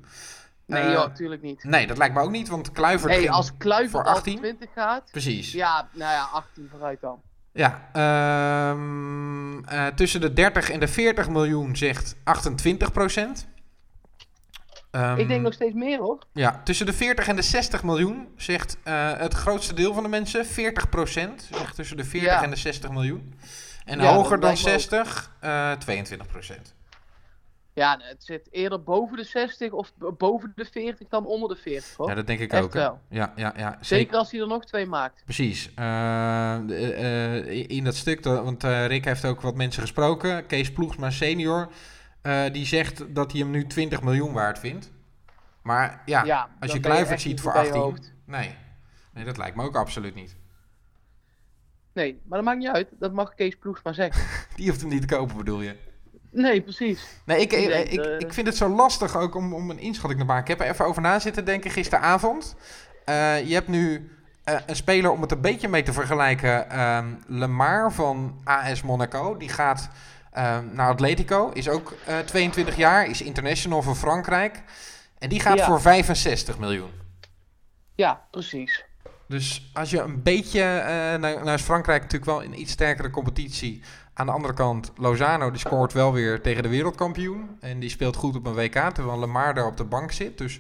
Nee 0.65 0.81
Eh, 0.83 0.92
joh, 0.92 1.07
natuurlijk 1.07 1.42
niet. 1.42 1.63
Nee, 1.63 1.88
dat 1.88 1.98
lijkt 1.98 2.13
me 2.15 2.21
ook 2.21 2.31
niet, 2.31 2.48
want 2.50 2.71
Kluivert 2.71 3.13
Nee, 3.18 3.31
als 3.31 3.57
Kluivert 3.57 3.92
voor 3.92 4.03
al 4.03 4.15
18. 4.15 4.38
20 4.38 4.69
gaat. 4.75 5.12
Precies. 5.12 5.51
Ja, 5.51 5.88
nou 5.94 6.12
ja, 6.13 6.24
18 6.33 6.68
vooruit 6.71 7.01
dan. 7.01 7.21
Ja, 7.53 7.89
ehm, 7.94 9.63
eh, 9.63 9.88
tussen 9.88 10.21
de 10.21 10.33
30 10.33 10.69
en 10.69 10.80
de 10.80 10.88
40 10.88 11.30
miljoen 11.30 11.75
zegt 11.75 12.15
28 12.24 12.92
procent. 12.92 13.47
Ehm, 14.92 15.18
Ik 15.19 15.27
denk 15.27 15.42
nog 15.42 15.54
steeds 15.54 15.74
meer 15.74 16.00
hoor. 16.00 16.19
Ja, 16.33 16.62
tussen 16.63 16.86
de 16.86 16.94
40 16.94 17.27
en 17.27 17.36
de 17.36 17.42
60 17.42 17.83
miljoen 17.83 18.27
zegt 18.38 18.77
eh, 18.83 19.18
het 19.18 19.33
grootste 19.33 19.74
deel 19.74 19.94
van 19.94 20.04
de 20.04 20.09
mensen, 20.09 20.45
40 20.45 20.89
procent, 20.89 21.47
zegt 21.51 21.75
tussen 21.75 21.97
de 21.97 22.04
40 22.04 22.30
Ja. 22.30 22.44
en 22.44 22.50
de 22.50 22.56
60 22.56 22.89
miljoen. 22.92 23.33
En 23.86 24.00
Ja, 24.00 24.13
hoger 24.13 24.39
dan 24.39 24.50
lijkt 24.50 24.63
me 24.65 24.71
ook. 24.74 24.80
60, 24.80 25.31
eh 25.39 25.71
22 25.71 26.27
procent. 26.27 26.74
Ja, 27.73 28.00
het 28.01 28.23
zit 28.23 28.47
eerder 28.51 28.83
boven 28.83 29.18
de 29.18 29.23
60 29.23 29.71
of 29.71 29.91
boven 30.18 30.51
de 30.56 30.65
40 30.65 31.07
dan 31.07 31.25
onder 31.25 31.50
de 31.50 31.56
40 31.56 31.95
hoor. 31.95 32.09
Ja, 32.09 32.15
dat 32.15 32.27
denk 32.27 32.39
ik 32.39 32.51
Echt 32.51 32.63
ook. 32.63 32.73
wel. 32.73 33.00
Ja, 33.09 33.33
ja, 33.35 33.53
ja. 33.57 33.77
Zeker 33.81 34.18
als 34.18 34.31
hij 34.31 34.39
er 34.41 34.47
nog 34.47 34.65
twee 34.65 34.85
maakt. 34.85 35.21
Precies. 35.23 35.73
Eh, 35.75 36.56
eh, 36.56 37.69
in 37.69 37.83
dat 37.83 37.95
stuk, 37.95 38.23
want 38.23 38.63
eh, 38.63 38.85
Rick 38.85 39.06
heeft 39.06 39.25
ook 39.25 39.41
wat 39.41 39.56
mensen 39.56 39.81
gesproken. 39.81 40.45
Kees 40.45 40.71
Ploegsma 40.71 41.09
senior, 41.09 41.71
die 42.51 42.65
zegt 42.65 43.15
dat 43.15 43.31
hij 43.31 43.41
hem 43.41 43.50
nu 43.51 43.68
20 43.68 44.01
miljoen 44.01 44.33
waard 44.33 44.59
vindt. 44.59 44.91
Maar 45.62 46.01
ja, 46.06 46.23
Ja, 46.23 46.50
als 46.59 46.71
je 46.71 46.79
Kluivert 46.79 47.21
ziet 47.21 47.41
voor 47.41 47.51
goed 47.51 47.62
bij 47.62 47.69
je 47.69 47.75
18, 47.77 47.91
hoofd. 47.91 48.13
nee. 48.25 48.56
nee, 49.13 49.25
dat 49.25 49.38
lijkt 49.38 49.56
me 49.56 49.63
ook 49.63 49.75
absoluut 49.75 50.15
niet. 50.15 50.35
Nee, 51.94 52.21
maar 52.25 52.37
dat 52.37 52.47
maakt 52.47 52.59
niet 52.59 52.68
uit. 52.69 52.90
Dat 52.99 53.11
mag 53.13 53.33
Kees 53.35 53.56
Ploegs 53.56 53.83
maar 53.83 53.94
zeggen. 53.94 54.23
Die 54.56 54.68
hoeft 54.69 54.81
hem 54.81 54.90
niet 54.90 55.01
te 55.07 55.16
kopen, 55.16 55.37
bedoel 55.37 55.61
je? 55.61 55.75
Nee, 56.31 56.61
precies. 56.61 57.07
Nee, 57.26 57.42
ik, 57.42 57.52
Ik 57.52 57.59
ik, 57.59 57.68
denk, 57.68 57.88
ik, 57.88 58.00
eh, 58.06 58.19
ik 58.19 58.33
vind 58.33 58.47
het 58.47 58.57
zo 58.57 58.69
lastig 58.69 59.18
ook 59.18 59.35
om, 59.35 59.54
om 59.54 59.69
een 59.69 59.80
inschatting 59.80 60.19
te 60.19 60.26
maken. 60.26 60.42
Ik 60.44 60.59
heb 60.59 60.68
er 60.68 60.73
even 60.73 60.85
over 60.85 61.02
na 61.02 61.19
zitten 61.19 61.45
denken 61.45 61.71
gisteravond. 61.71 62.56
Eh, 63.06 63.47
je 63.47 63.54
hebt 63.54 63.68
nu 63.68 64.11
eh, 64.44 64.56
een 64.66 64.76
speler, 64.76 65.11
om 65.11 65.21
het 65.21 65.31
een 65.31 65.42
beetje 65.42 65.68
mee 65.68 65.83
te 65.83 65.94
vergelijken, 65.94 66.69
ehm 66.69 67.06
Lemar 67.28 67.92
van 67.92 68.42
AS 68.44 68.81
Monaco. 68.81 69.38
Die 69.38 69.50
gaat 69.50 69.90
ehm, 70.31 70.66
naar 70.71 70.90
Atletico, 70.90 71.50
is 71.50 71.69
ook 71.69 71.94
eh, 72.06 72.19
22 72.19 72.76
jaar, 72.76 73.06
is 73.06 73.21
international 73.21 73.81
voor 73.81 73.95
Frankrijk. 73.95 74.64
En 75.19 75.30
die 75.30 75.40
gaat 75.40 75.57
Ja. 75.57 75.66
voor 75.66 75.81
65 75.81 76.59
miljoen. 76.59 76.92
Ja, 77.95 78.21
precies. 78.31 78.83
Dus 79.28 79.69
als 79.73 79.90
je 79.90 80.00
een 80.00 80.23
beetje, 80.23 80.61
eh 80.61 81.19
nou, 81.19 81.19
nou 81.19 81.52
is 81.52 81.61
Frankrijk 81.61 82.02
natuurlijk 82.02 82.31
wel 82.31 82.44
een 82.44 82.59
iets 82.61 82.71
sterkere 82.71 83.09
competitie. 83.09 83.83
Aan 84.13 84.25
de 84.25 84.31
andere 84.31 84.53
kant, 84.53 84.91
Lozano 84.95 85.51
die 85.51 85.59
scoort 85.59 85.94
wel 85.94 86.13
weer 86.13 86.41
tegen 86.41 86.63
de 86.63 86.69
wereldkampioen. 86.69 87.57
En 87.59 87.80
die 87.80 87.89
speelt 87.89 88.15
goed 88.15 88.35
op 88.35 88.45
een 88.45 88.53
WK, 88.53 88.75
terwijl 88.94 89.19
Lemar 89.19 89.53
daar 89.53 89.65
op 89.65 89.77
de 89.77 89.83
bank 89.83 90.11
zit. 90.11 90.37
Dus 90.37 90.59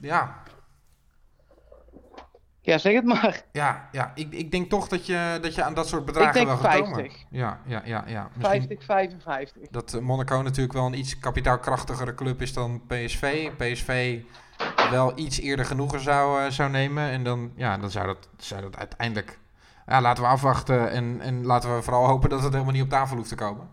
ja, 0.00 0.42
Ja, 2.64 2.78
zeg 2.78 2.94
het 2.94 3.04
maar. 3.04 3.42
ja, 3.52 3.88
ja 3.92 4.12
ik, 4.14 4.32
ik 4.32 4.50
denk 4.50 4.70
toch 4.70 4.88
dat 4.88 5.06
je, 5.06 5.38
dat 5.42 5.54
je 5.54 5.62
aan 5.62 5.74
dat 5.74 5.88
soort 5.88 6.04
bedragen 6.04 6.34
denk 6.34 6.46
wel 6.46 6.56
gaat 6.56 6.80
komen. 6.80 6.94
50. 6.94 7.24
Ja, 7.30 7.60
ja, 7.66 7.82
ja, 7.84 8.04
ja. 8.06 8.30
Misschien 8.34 8.62
50, 8.80 8.84
55. 9.22 9.68
dat 9.70 9.94
eh, 9.94 10.00
Monaco 10.00 10.42
natuurlijk 10.42 10.72
wel 10.72 10.86
een 10.86 10.98
iets 10.98 11.18
kapitaalkrachtigere 11.18 12.14
club 12.14 12.42
is 12.42 12.52
dan 12.52 12.82
PSV. 12.86 13.50
PSV 13.56 14.20
wel 14.90 15.18
iets 15.18 15.40
eerder 15.40 15.64
genoegen 15.64 16.00
zou, 16.00 16.44
eh, 16.44 16.50
zou 16.50 16.70
nemen. 16.70 17.10
En 17.10 17.24
dan, 17.24 17.52
ja, 17.56 17.78
dan 17.78 17.90
zou, 17.90 18.06
dat, 18.06 18.28
zou 18.36 18.60
dat 18.60 18.76
uiteindelijk... 18.76 19.38
Ja, 19.92 20.00
laten 20.00 20.22
we 20.22 20.28
afwachten 20.28 20.90
en, 20.90 21.20
en 21.20 21.46
laten 21.46 21.74
we 21.76 21.82
vooral 21.82 22.06
hopen 22.06 22.30
dat 22.30 22.42
het 22.42 22.52
helemaal 22.52 22.72
niet 22.72 22.82
op 22.82 22.88
tafel 22.88 23.16
hoeft 23.16 23.28
te 23.28 23.34
komen. 23.34 23.68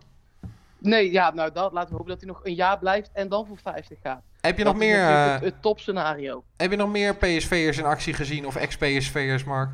Nee, 0.78 1.12
ja, 1.12 1.34
nou 1.34 1.52
dat, 1.52 1.72
laten 1.72 1.90
we 1.90 1.96
hopen 1.96 2.10
dat 2.12 2.20
hij 2.22 2.30
nog 2.30 2.46
een 2.46 2.54
jaar 2.54 2.80
blijft 2.80 3.10
en 3.14 3.30
dan 3.30 3.48
voor 3.48 3.58
50 3.58 4.00
gaat. 4.04 4.22
Heb 4.42 4.58
je, 4.58 4.64
dat 4.64 4.74
nog 4.74 4.84
meer, 4.84 5.00
eh, 5.00 5.32
het, 5.32 5.42
het 5.44 5.62
topscenario. 5.62 6.44
heb 6.58 6.72
je 6.72 6.78
nog 6.78 6.90
meer 6.90 7.16
PSV'ers 7.16 7.78
in 7.78 7.86
actie 7.86 8.14
gezien 8.14 8.46
of 8.48 8.56
ex-PSV'ers, 8.56 9.44
Mark? 9.44 9.70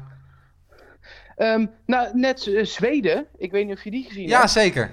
Ehm, 1.36 1.66
nou, 1.86 2.18
net 2.18 2.48
eh, 2.48 2.64
Zweden. 2.66 3.26
Ik 3.38 3.52
weet 3.52 3.68
niet 3.68 3.78
of 3.78 3.84
je 3.84 3.92
die 3.92 4.06
gezien 4.06 4.28
Ja, 4.28 4.40
hebt. 4.40 4.52
zeker. 4.52 4.92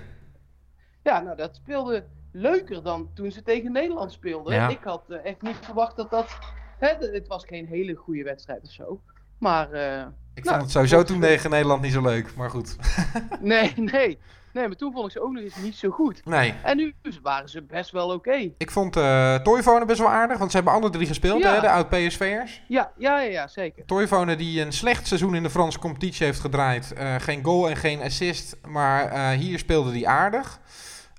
Ja, 1.02 1.20
nou 1.20 1.36
dat 1.36 1.56
speelde 1.56 2.04
leuker 2.32 2.82
dan 2.82 3.10
toen 3.14 3.30
ze 3.30 3.42
tegen 3.42 3.72
Nederland 3.72 4.12
speelden. 4.12 4.54
Ja. 4.54 4.68
Ik 4.68 4.82
had 4.84 5.10
eh, 5.10 5.24
echt 5.24 5.42
niet 5.42 5.58
verwacht 5.60 5.96
dat 5.96 6.10
dat... 6.10 6.38
Hè, 6.78 6.88
het 7.12 7.28
was 7.28 7.44
geen 7.44 7.66
hele 7.66 7.94
goede 7.94 8.22
wedstrijd 8.22 8.62
of 8.62 8.70
zo. 8.70 9.00
Maar 9.42 9.72
eh, 9.72 10.06
Ik 10.34 10.44
Nou, 10.44 10.48
vond 10.56 10.60
het 10.62 10.70
sowieso 10.70 11.02
toen 11.02 11.20
tegen 11.20 11.50
Nederland 11.50 11.82
niet 11.82 11.92
zo 11.92 12.02
leuk, 12.02 12.34
maar 12.36 12.50
goed. 12.50 12.76
nee, 13.40 13.72
nee. 13.76 14.18
Nee, 14.52 14.66
maar 14.68 14.76
toen 14.76 14.92
vond 14.92 15.06
ik 15.06 15.12
ze 15.12 15.20
ook 15.22 15.32
nog 15.32 15.42
eens 15.42 15.56
niet 15.56 15.74
zo 15.74 15.90
goed. 15.90 16.24
Nee, 16.24 16.54
En 16.62 16.76
nu 16.76 16.94
waren 17.22 17.48
ze 17.48 17.62
best 17.62 17.90
wel 17.90 18.08
oké. 18.12 18.50
ik 18.58 18.70
vond 18.70 18.96
eh 18.96 19.34
Toivonen 19.34 19.86
best 19.86 19.98
wel 19.98 20.08
aardig, 20.08 20.38
want 20.38 20.50
ze 20.50 20.56
hebben 20.56 20.74
alle 20.74 20.90
drie 20.90 21.06
gespeeld, 21.06 21.42
Ja. 21.42 21.54
hè, 21.54 21.60
de 21.60 21.70
oud-PSV'ers. 21.70 22.62
Ja, 22.68 22.92
ja, 22.98 23.20
ja, 23.20 23.30
ja, 23.30 23.46
zeker. 23.48 23.84
Toivonen 23.86 24.38
die 24.38 24.60
een 24.60 24.72
slecht 24.72 25.06
seizoen 25.06 25.34
in 25.34 25.42
de 25.42 25.50
Franse 25.50 25.78
competitie 25.78 26.26
heeft 26.26 26.40
gedraaid. 26.40 26.92
Eh, 26.92 27.14
geen 27.18 27.44
goal 27.44 27.68
en 27.68 27.76
geen 27.76 28.02
assist, 28.02 28.56
maar 28.68 29.30
hier 29.32 29.58
speelde 29.58 29.90
hij 29.90 30.06
aardig. 30.06 30.60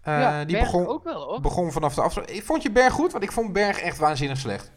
Ja, 0.04 0.44
die 0.46 0.56
Berg 0.56 0.66
begon, 0.72 0.88
ook 0.88 1.04
wel 1.04 1.22
hoor. 1.24 1.42
begon 1.42 1.72
vanaf 1.72 1.94
de 1.96 2.02
afstand. 2.02 2.30
Ik 2.30 2.44
vond 2.44 2.62
je 2.64 2.72
Berg 2.72 2.94
goed, 2.94 3.12
want 3.12 3.24
ik 3.24 3.32
vond 3.32 3.54
Berg 3.54 3.80
echt 3.80 3.98
waanzinnig 3.98 4.38
slecht. 4.38 4.72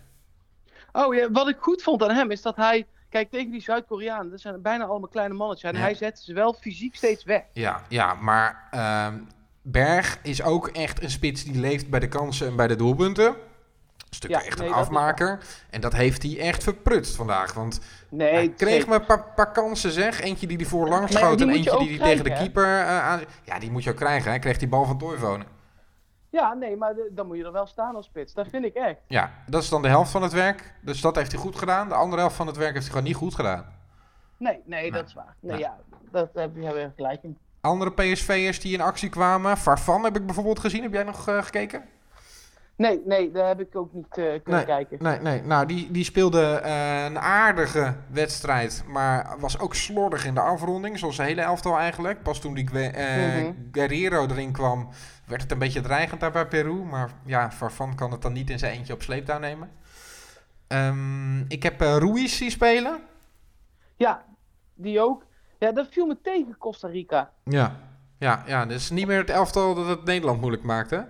Oh 0.92 1.14
ja, 1.14 1.30
wat 1.30 1.48
ik 1.48 1.56
goed 1.60 1.82
vond 1.82 2.02
aan 2.02 2.14
hem 2.14 2.30
is 2.30 2.42
dat 2.42 2.56
hij... 2.56 2.86
Kijk, 3.08 3.30
tegen 3.30 3.50
die 3.50 3.60
Zuid-Koreanen, 3.62 4.30
dat 4.30 4.40
zijn 4.40 4.62
bijna 4.62 4.84
allemaal 4.84 5.08
kleine 5.08 5.34
mannetjes. 5.34 5.70
En 5.70 5.76
Ja. 5.76 5.82
hij 5.82 5.94
zet 5.94 6.18
ze 6.18 6.34
wel 6.34 6.52
fysiek 6.52 6.96
steeds 6.96 7.24
weg. 7.24 7.42
Ja, 7.52 7.82
ja 7.88 8.14
maar 8.14 8.68
ehm, 8.70 9.14
Berg 9.62 10.18
is 10.22 10.42
ook 10.42 10.68
echt 10.68 11.02
een 11.02 11.10
spits 11.10 11.44
die 11.44 11.60
leeft 11.60 11.90
bij 11.90 12.00
de 12.00 12.08
kansen 12.08 12.46
en 12.46 12.56
bij 12.56 12.66
de 12.66 12.76
doelpunten. 12.76 13.26
Een 13.26 13.34
stuk 14.10 14.30
Ja, 14.30 14.42
echt 14.42 14.58
nee, 14.58 14.66
een 14.68 14.72
dat 14.74 14.82
afmaker. 14.82 15.38
En 15.70 15.80
dat 15.80 15.92
heeft 15.92 16.22
hij 16.22 16.38
echt 16.38 16.62
verprutst 16.62 17.16
vandaag. 17.16 17.52
Want 17.52 17.80
Nee, 18.10 18.32
hij 18.32 18.48
kreeg 18.48 18.86
me 18.86 18.94
een 18.94 19.06
paar, 19.06 19.24
paar 19.24 19.52
kansen 19.52 19.92
zeg. 19.92 20.20
Eentje 20.20 20.46
die 20.46 20.56
hij 20.56 20.66
voorlangs 20.66 21.12
Maar 21.12 21.22
schoot 21.22 21.40
en 21.40 21.50
eentje 21.50 21.78
die 21.78 21.88
hij 21.88 22.08
tegen 22.08 22.24
de 22.24 22.32
keeper 22.32 22.84
aan... 22.84 23.20
Ja, 23.44 23.58
die 23.58 23.70
moet 23.70 23.84
je 23.84 23.90
ook 23.90 23.96
krijgen. 23.96 24.30
Hij 24.30 24.38
kreeg 24.38 24.58
die 24.58 24.68
bal 24.68 24.84
van 24.84 24.98
Toivonen. 24.98 25.46
Ja, 26.30 26.54
nee, 26.54 26.76
maar 26.76 26.94
de- 26.94 27.10
dan 27.12 27.26
moet 27.26 27.36
je 27.36 27.44
er 27.44 27.52
wel 27.52 27.66
staan 27.66 27.96
als 27.96 28.06
spits. 28.06 28.34
Dat 28.34 28.46
vind 28.48 28.64
ik 28.64 28.74
echt. 28.74 29.00
Ja, 29.06 29.30
dat 29.46 29.62
is 29.62 29.68
dan 29.68 29.82
de 29.82 29.88
helft 29.88 30.10
van 30.10 30.22
het 30.22 30.32
werk. 30.32 30.74
Dus 30.82 31.00
dat 31.00 31.16
heeft 31.16 31.32
hij 31.32 31.40
goed 31.40 31.56
gedaan. 31.56 31.88
De 31.88 31.94
andere 31.94 32.20
helft 32.20 32.36
van 32.36 32.46
het 32.46 32.56
werk 32.56 32.72
heeft 32.72 32.84
hij 32.84 32.92
gewoon 32.92 33.06
niet 33.08 33.16
goed 33.16 33.34
gedaan. 33.34 33.74
Nee, 34.36 34.60
nee, 34.64 34.92
dat 34.92 35.06
is 35.06 35.14
waar. 35.14 35.34
Nee, 35.40 35.52
Nee. 35.52 35.60
ja, 35.60 35.76
dat 36.10 36.28
heb 36.34 36.54
je 36.54 36.72
weer 36.72 36.92
gelijk 36.96 37.22
in. 37.22 37.38
Andere 37.60 37.92
PSV'ers 37.92 38.60
die 38.60 38.72
in 38.74 38.80
actie 38.80 39.08
kwamen. 39.08 39.56
Farfan 39.56 40.04
heb 40.04 40.16
ik 40.16 40.26
bijvoorbeeld 40.26 40.58
gezien. 40.58 40.82
Heb 40.82 40.92
jij 40.92 41.02
nog 41.02 41.28
eh, 41.28 41.42
gekeken? 41.42 41.84
Nee, 42.76 43.02
nee, 43.04 43.30
daar 43.30 43.46
heb 43.46 43.60
ik 43.60 43.76
ook 43.76 43.92
niet 43.92 44.06
eh, 44.08 44.14
kunnen 44.14 44.42
Nee, 44.44 44.64
kijken. 44.64 44.98
Nee, 45.00 45.18
nee. 45.18 45.42
Nou, 45.42 45.66
die, 45.66 45.90
die 45.90 46.04
speelde 46.04 46.42
eh, 46.42 47.04
een 47.04 47.18
aardige 47.18 47.96
wedstrijd, 48.10 48.84
maar 48.86 49.36
was 49.38 49.58
ook 49.58 49.74
slordig 49.74 50.24
in 50.26 50.34
de 50.34 50.40
afronding, 50.40 50.98
zoals 50.98 51.16
de 51.16 51.22
hele 51.22 51.40
elftal 51.40 51.78
eigenlijk. 51.78 52.22
Pas 52.22 52.40
toen 52.40 52.54
die 52.54 52.70
eh, 52.90 53.42
Mhm. 53.42 53.52
Guerrero 53.72 54.26
erin 54.26 54.52
kwam, 54.52 54.88
werd 55.26 55.42
het 55.42 55.50
een 55.52 55.58
beetje 55.58 55.80
dreigend 55.80 56.20
daar 56.20 56.32
bij 56.32 56.46
Peru. 56.46 56.74
Maar 56.74 57.10
ja, 57.24 57.50
Farfan 57.50 57.94
kan 57.94 58.10
het 58.10 58.22
dan 58.22 58.32
niet 58.32 58.50
in 58.50 58.58
zijn 58.58 58.72
eentje 58.72 58.92
op 58.92 59.02
sleeptouw 59.02 59.38
nemen. 59.38 59.70
Ehm, 60.66 61.40
ik 61.40 61.62
heb 61.62 61.80
Ruiz 61.80 62.36
zien 62.36 62.50
spelen. 62.50 63.00
Ja, 63.96 64.24
die 64.74 65.00
ook. 65.00 65.24
Ja, 65.58 65.72
dat 65.72 65.86
viel 65.90 66.06
me 66.06 66.18
tegen 66.22 66.56
Costa 66.58 66.88
Rica. 66.88 67.30
Ja. 67.44 67.76
Ja, 68.18 68.42
ja, 68.46 68.66
dus 68.66 68.90
niet 68.90 69.06
meer 69.06 69.18
het 69.18 69.30
elftal 69.30 69.74
dat 69.74 69.86
het 69.86 70.04
Nederland 70.04 70.40
moeilijk 70.40 70.62
maakte. 70.62 71.08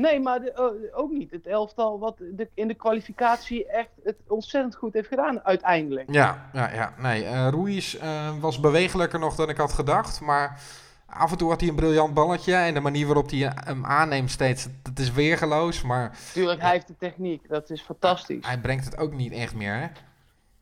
Nee, 0.00 0.20
maar 0.20 0.40
de- 0.40 0.52
oh, 0.92 0.98
ook 0.98 1.10
niet. 1.10 1.30
Het 1.30 1.46
elftal 1.46 1.98
wat 1.98 2.16
de, 2.18 2.48
in 2.54 2.68
de 2.68 2.74
kwalificatie 2.74 3.66
echt 3.66 3.88
het 4.04 4.16
ontzettend 4.28 4.74
goed 4.74 4.92
heeft 4.92 5.08
gedaan 5.08 5.40
uiteindelijk. 5.44 6.12
Ja, 6.12 6.50
ja, 6.52 6.72
ja. 6.72 6.94
Nee, 6.98 7.24
eh 7.24 7.30
Ruiz 7.50 7.94
eh, 7.94 8.38
was 8.40 8.60
bewegelijker 8.60 9.18
nog 9.18 9.34
dan 9.34 9.48
ik 9.48 9.56
had 9.56 9.72
gedacht. 9.72 10.20
Maar 10.20 10.60
af 11.06 11.30
en 11.30 11.38
toe 11.38 11.50
had 11.50 11.60
hij 11.60 11.68
een 11.68 11.74
briljant 11.74 12.14
balletje. 12.14 12.54
En 12.54 12.74
de 12.74 12.80
manier 12.80 13.06
waarop 13.06 13.30
hij 13.30 13.52
hem 13.64 13.84
aanneemt 13.84 14.30
steeds, 14.30 14.66
dat 14.82 14.98
is 14.98 15.12
weergeloos. 15.12 15.82
Maar 15.82 16.18
Tuurlijk, 16.32 16.60
hij 16.60 16.70
heeft 16.70 16.86
de 16.86 16.96
techniek. 16.98 17.48
Dat 17.48 17.70
is 17.70 17.80
fantastisch. 17.82 18.46
hij 18.46 18.58
brengt 18.58 18.84
het 18.84 18.98
ook 18.98 19.12
niet 19.12 19.32
echt 19.32 19.54
meer, 19.54 19.74
hè? 19.74 19.86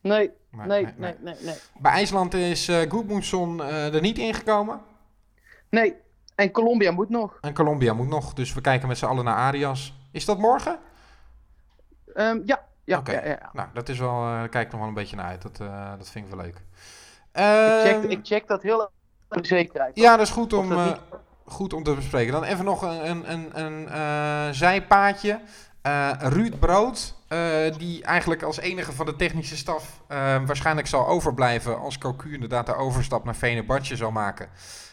Nee, 0.01 0.31
Maar- 0.49 0.67
nee, 0.67 0.87
nee, 0.97 1.13
nee, 1.21 1.35
nee. 1.41 1.55
Bij 1.77 1.91
IJsland 1.91 2.33
is 2.33 2.67
eh 2.67 2.89
Goedmoedson 2.89 3.63
eh, 3.63 3.93
er 3.93 4.01
niet 4.01 4.17
ingekomen. 4.17 4.79
Nee, 5.69 5.95
en 6.39 6.51
Colombia 6.51 6.91
moet 6.91 7.09
nog. 7.09 7.37
En 7.41 7.53
Colombia 7.53 7.93
moet 7.93 8.07
nog. 8.07 8.33
Dus 8.33 8.53
we 8.53 8.61
kijken 8.61 8.87
met 8.87 8.97
z'n 8.97 9.05
allen 9.05 9.23
naar 9.25 9.35
Arias. 9.35 9.93
Is 10.11 10.25
dat 10.25 10.37
morgen? 10.37 10.79
Ehm, 12.13 12.39
ja, 12.45 12.63
ja, 12.83 12.97
Oké. 12.97 13.11
ja. 13.11 13.49
Nou, 13.53 13.67
dat 13.73 13.89
is 13.89 13.99
wel, 13.99 14.23
eh, 14.23 14.41
kijk 14.49 14.71
nog 14.71 14.79
wel 14.79 14.87
een 14.89 14.93
beetje 14.93 15.15
naar 15.15 15.25
uit. 15.25 15.41
Dat, 15.41 15.59
eh, 15.59 15.89
dat 15.97 16.09
vind 16.09 16.25
ik 16.27 16.33
wel 16.35 16.43
leuk. 16.45 16.55
Ik, 16.55 17.81
check, 17.83 18.03
Ehm, 18.03 18.09
ik 18.09 18.19
check 18.23 18.47
dat 18.47 18.61
heel 18.61 18.89
zekerheid. 19.41 19.95
Ja, 19.95 20.17
dat 20.17 20.25
is 20.25 20.31
goed 20.33 20.53
om, 20.53 20.71
eh, 20.71 20.85
niet- 20.85 20.99
goed 21.45 21.73
om 21.73 21.83
te 21.83 21.93
bespreken. 21.95 22.33
Dan 22.33 22.43
even 22.43 22.65
nog 22.65 22.81
een, 22.81 23.09
een, 23.09 23.31
een, 23.59 23.99
een 23.99 24.55
zijpaadje. 24.55 25.39
Ruud 26.19 26.59
Brood, 26.59 27.15
die 27.77 28.03
eigenlijk 28.03 28.43
als 28.43 28.57
enige 28.59 28.91
van 28.91 29.05
de 29.05 29.15
technische 29.15 29.57
staf 29.57 30.01
eh, 30.07 30.17
waarschijnlijk 30.45 30.87
zal 30.87 31.07
overblijven 31.07 31.79
als 31.79 31.97
Cocu 31.97 32.33
inderdaad 32.33 32.65
de 32.65 32.75
overstap 32.75 33.23
naar 33.23 33.35
Venerbahce 33.35 33.95
zal 33.95 34.11
maken. 34.11 34.49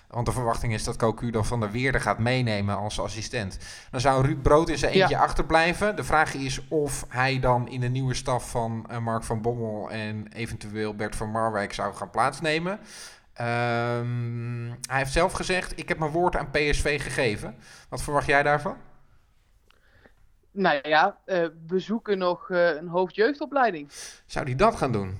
Want 0.08 0.26
de 0.26 0.32
verwachting 0.32 0.72
is 0.72 0.84
dat 0.84 0.96
Cocu 0.96 1.30
dan 1.30 1.44
van 1.44 1.60
der 1.60 1.70
Weerde 1.70 2.00
gaat 2.00 2.18
meenemen 2.18 2.76
als 2.76 3.00
assistent. 3.00 3.58
Dan 3.90 4.00
zou 4.00 4.26
Ruud 4.26 4.42
Brood 4.42 4.68
in 4.68 4.78
zijn 4.78 4.92
Ja. 4.94 5.00
eentje 5.00 5.18
achterblijven. 5.18 5.96
De 5.96 6.04
vraag 6.04 6.34
is 6.34 6.68
of 6.68 7.04
hij 7.08 7.40
dan 7.40 7.68
in 7.68 7.80
de 7.80 7.88
nieuwe 7.88 8.14
staf 8.14 8.50
van 8.50 8.86
eh, 8.88 8.98
Mark 8.98 9.22
van 9.22 9.42
Bommel 9.42 9.90
en 9.90 10.28
eventueel 10.32 10.94
Bert 10.94 11.16
van 11.16 11.30
Marwijk 11.30 11.72
zou 11.72 11.94
gaan 11.94 12.10
plaatsnemen. 12.10 12.78
Ehm, 13.32 14.64
hij 14.88 14.98
heeft 14.98 15.12
zelf 15.12 15.32
gezegd, 15.32 15.78
ik 15.78 15.88
heb 15.88 15.98
mijn 15.98 16.10
woord 16.10 16.36
aan 16.36 16.50
PSV 16.50 17.02
gegeven. 17.02 17.56
Wat 17.88 18.02
verwacht 18.02 18.26
jij 18.26 18.42
daarvan? 18.42 18.76
Nou 20.50 20.88
ja, 20.88 21.16
eh, 21.24 21.46
we 21.66 21.78
zoeken 21.78 22.18
nog 22.18 22.50
eh, 22.50 22.74
een 22.74 22.88
hoofdjeugdopleiding. 22.88 23.88
Zou 24.26 24.44
hij 24.44 24.54
dat 24.54 24.76
gaan 24.76 24.92
doen? 24.92 25.18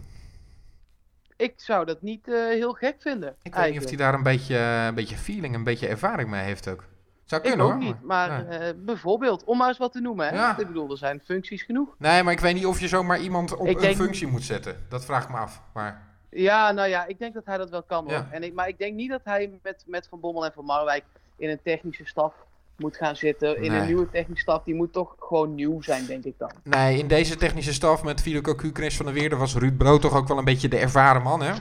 Ik 1.37 1.53
zou 1.57 1.85
dat 1.85 2.03
niet 2.03 2.29
eh, 2.29 2.35
heel 2.35 2.73
gek 2.73 2.97
vinden. 2.99 3.37
Ik 3.43 3.55
weet 3.55 3.73
niet 3.73 3.83
of 3.83 3.89
hij 3.89 3.97
daar 3.99 4.15
een 4.15 4.23
beetje, 4.23 4.57
een 4.59 4.95
beetje 4.95 5.17
feeling, 5.17 5.55
een 5.55 5.65
beetje 5.65 5.87
ervaring 5.89 6.29
mee 6.31 6.43
heeft 6.43 6.69
ook. 6.69 6.85
Zou 7.25 7.43
Ik 7.43 7.49
kunnen 7.49 7.67
ook 7.67 7.73
hoor. 7.73 7.83
niet, 7.83 8.03
maar 8.03 8.47
eh, 8.49 8.73
bijvoorbeeld, 8.77 9.45
om 9.45 9.57
maar 9.59 9.69
eens 9.69 9.79
wat 9.79 9.93
te 9.93 10.01
noemen. 10.01 10.29
Hè? 10.29 10.35
Ja. 10.35 10.59
Ik 10.59 10.67
bedoel, 10.67 10.91
er 10.91 10.99
zijn 10.99 11.21
functies 11.25 11.63
genoeg. 11.63 11.95
Nee, 11.99 12.23
maar 12.23 12.33
ik 12.33 12.41
weet 12.41 12.55
niet 12.55 12.67
of 12.67 12.81
je 12.81 12.89
zomaar 12.89 13.19
iemand 13.21 13.57
op 13.57 13.67
Ik 13.67 13.75
een 13.77 13.83
denk- 13.83 13.97
functie 13.97 14.27
moet 14.27 14.43
zetten. 14.43 14.85
Dat 14.89 15.05
vraag 15.05 15.23
ik 15.25 15.31
me 15.31 15.37
af. 15.37 15.63
Maar 15.75 16.03
Ja, 16.31 16.73
nou 16.73 16.89
ja, 16.89 17.07
ik 17.07 17.19
denk 17.19 17.35
dat 17.35 17.45
hij 17.47 17.59
dat 17.59 17.71
wel 17.71 17.83
kan 17.83 18.05
hoor. 18.05 18.13
Ja. 18.13 18.29
En 18.31 18.43
ik, 18.43 18.55
maar 18.55 18.69
ik 18.69 18.79
denk 18.79 18.95
niet 18.95 19.11
dat 19.11 19.21
hij 19.25 19.59
met, 19.63 19.85
met 19.87 20.07
Van 20.09 20.21
Bommel 20.21 20.45
en 20.45 20.53
Van 20.53 20.65
Marwijk 20.65 21.05
in 21.37 21.51
een 21.51 21.61
technische 21.63 22.07
staf 22.07 22.35
moet 22.77 22.97
gaan 22.97 23.17
zitten. 23.17 23.63
In 23.63 23.71
Nee. 23.71 23.81
een 23.81 23.87
nieuwe 23.87 24.11
technische 24.11 24.43
staf, 24.43 24.63
die 24.63 24.75
moet 24.75 24.93
toch 24.93 25.15
gewoon 25.19 25.55
nieuw 25.55 25.83
zijn, 25.83 26.07
denk 26.07 26.25
ik 26.25 26.35
dan. 26.39 26.51
nee, 26.63 26.99
in 26.99 27.07
deze 27.07 27.37
technische 27.37 27.73
staf 27.73 28.03
met 28.03 28.21
Fido 28.21 28.41
Cocu, 28.41 28.71
Chris 28.73 28.97
van 28.97 29.07
der 29.07 29.15
Weerde 29.15 29.37
was 29.37 29.55
Ruud 29.55 29.77
Brood 29.77 30.01
toch 30.01 30.15
ook 30.17 30.29
wel 30.29 30.39
een 30.39 30.45
beetje 30.45 30.69
de 30.69 30.79
ervaren 30.79 31.23
man, 31.23 31.43
hè? 31.43 31.53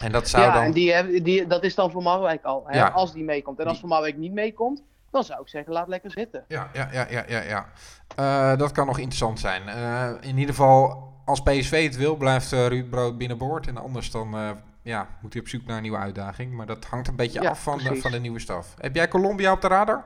En 0.00 0.12
dat 0.12 0.28
zou 0.28 0.42
ja, 0.44 0.52
dan... 0.52 0.62
en 0.62 0.72
die, 0.72 1.22
die, 1.22 1.46
dat 1.46 1.64
is 1.64 1.74
dan 1.74 1.90
Van 1.90 2.02
Marwijk 2.02 2.44
al, 2.44 2.62
hè, 2.66 2.78
Ja. 2.78 2.88
als 2.88 3.12
die 3.12 3.24
meekomt. 3.24 3.58
En 3.60 3.66
als 3.66 3.78
Van 3.80 3.88
Marwijk 3.88 4.16
niet 4.16 4.32
meekomt, 4.32 4.82
dan 5.10 5.24
zou 5.24 5.40
ik 5.40 5.48
zeggen, 5.48 5.72
laat 5.72 5.88
lekker 5.88 6.10
zitten. 6.10 6.44
Ja, 6.48 6.70
ja, 6.72 6.88
ja, 6.92 7.06
ja, 7.10 7.24
ja. 7.28 7.40
ja. 7.42 7.66
Eh, 8.16 8.58
dat 8.58 8.72
kan 8.72 8.86
nog 8.86 8.98
interessant 8.98 9.40
zijn. 9.40 9.68
Eh, 9.68 10.10
in 10.20 10.38
ieder 10.38 10.54
geval, 10.54 11.08
als 11.24 11.42
PSV 11.42 11.84
het 11.84 11.96
wil, 11.96 12.16
blijft 12.16 12.52
eh, 12.52 12.66
Ruud 12.66 12.90
Brood 12.90 13.18
binnenboord. 13.18 13.66
En 13.66 13.76
anders 13.76 14.10
dan 14.10 14.56
ja, 14.82 15.08
moet 15.20 15.32
hij 15.32 15.42
op 15.42 15.48
zoek 15.48 15.64
naar 15.66 15.76
een 15.76 15.82
nieuwe 15.82 15.98
uitdaging. 15.98 16.52
Maar 16.52 16.66
dat 16.66 16.84
hangt 16.84 17.08
een 17.08 17.16
beetje 17.16 17.42
Ja, 17.42 17.50
af 17.50 17.62
van 17.62 17.78
de, 17.78 17.96
van 17.96 18.10
de 18.10 18.20
nieuwe 18.20 18.38
staf. 18.38 18.74
Heb 18.78 18.94
jij 18.94 19.08
Colombia 19.08 19.52
op 19.52 19.60
de 19.60 19.68
radar? 19.68 20.04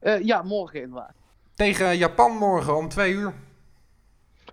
Eh, 0.00 0.24
ja, 0.24 0.42
morgen 0.42 0.82
inderdaad. 0.82 1.12
Tegen 1.54 1.96
Japan 1.96 2.32
morgen 2.36 2.76
om 2.76 2.88
twee 2.88 3.12
uur. 3.12 3.32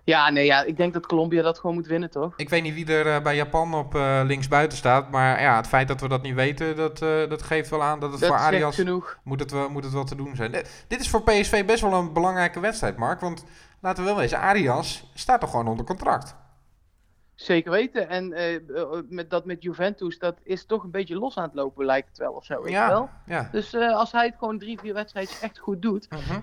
Ja, 0.04 0.30
nee, 0.30 0.44
ja, 0.44 0.62
ik 0.62 0.76
denk 0.76 0.92
dat 0.92 1.06
Colombia 1.06 1.42
dat 1.42 1.58
gewoon 1.58 1.76
moet 1.76 1.86
winnen, 1.86 2.10
toch? 2.10 2.32
Ik 2.36 2.48
weet 2.48 2.62
niet 2.62 2.74
wie 2.74 2.86
er 2.86 3.14
eh, 3.14 3.22
bij 3.22 3.36
Japan 3.36 3.74
op 3.74 3.94
eh, 3.94 4.20
linksbuiten 4.24 4.78
staat. 4.78 5.10
Maar 5.10 5.40
ja, 5.40 5.56
het 5.56 5.66
feit 5.66 5.88
dat 5.88 6.00
we 6.00 6.08
dat 6.08 6.22
niet 6.22 6.34
weten, 6.34 6.76
dat, 6.76 6.98
dat 7.28 7.42
geeft 7.42 7.70
wel 7.70 7.82
aan 7.82 8.00
dat 8.00 8.10
het 8.10 8.20
Dat 8.20 8.28
voor 8.28 8.38
Arias 8.38 8.74
genoeg. 8.74 9.18
moet 9.22 9.40
het, 9.40 9.50
wel, 9.50 9.70
moet 9.70 9.84
het 9.84 9.92
wel 9.92 10.04
te 10.04 10.16
doen 10.16 10.36
zijn. 10.36 10.52
Dit, 10.52 10.84
dit 10.88 11.00
is 11.00 11.08
voor 11.08 11.22
PSV 11.22 11.64
best 11.64 11.82
wel 11.82 11.92
een 11.92 12.12
belangrijke 12.12 12.60
wedstrijd, 12.60 12.96
Mark. 12.96 13.20
Want 13.20 13.44
laten 13.80 14.02
we 14.02 14.08
wel 14.08 14.18
wezen, 14.18 14.38
Arias 14.38 15.10
staat 15.14 15.40
toch 15.40 15.50
gewoon 15.50 15.68
onder 15.68 15.84
contract. 15.86 16.36
Zeker 17.40 17.70
weten. 17.70 18.08
En 18.08 18.32
eh, 18.32 18.54
eh, 18.54 18.86
met 19.08 19.30
dat 19.30 19.44
met 19.44 19.62
Juventus, 19.62 20.18
dat 20.18 20.38
is 20.42 20.66
toch 20.66 20.84
een 20.84 20.90
beetje 20.90 21.18
los 21.18 21.36
aan 21.36 21.44
het 21.44 21.54
lopen, 21.54 21.84
lijkt 21.84 22.08
het 22.08 22.18
wel 22.18 22.32
of 22.32 22.44
zo. 22.44 22.62
Weet 22.62 22.72
je 22.72 22.86
wel? 22.86 23.10
ja. 23.26 23.48
Dus 23.52 23.74
eh, 23.74 23.96
als 23.96 24.12
hij 24.12 24.26
het 24.26 24.34
gewoon 24.38 24.58
drie, 24.58 24.78
vier 24.78 24.94
wedstrijden 24.94 25.34
echt 25.40 25.58
goed 25.58 25.82
doet. 25.82 26.10
Mhm. 26.10 26.40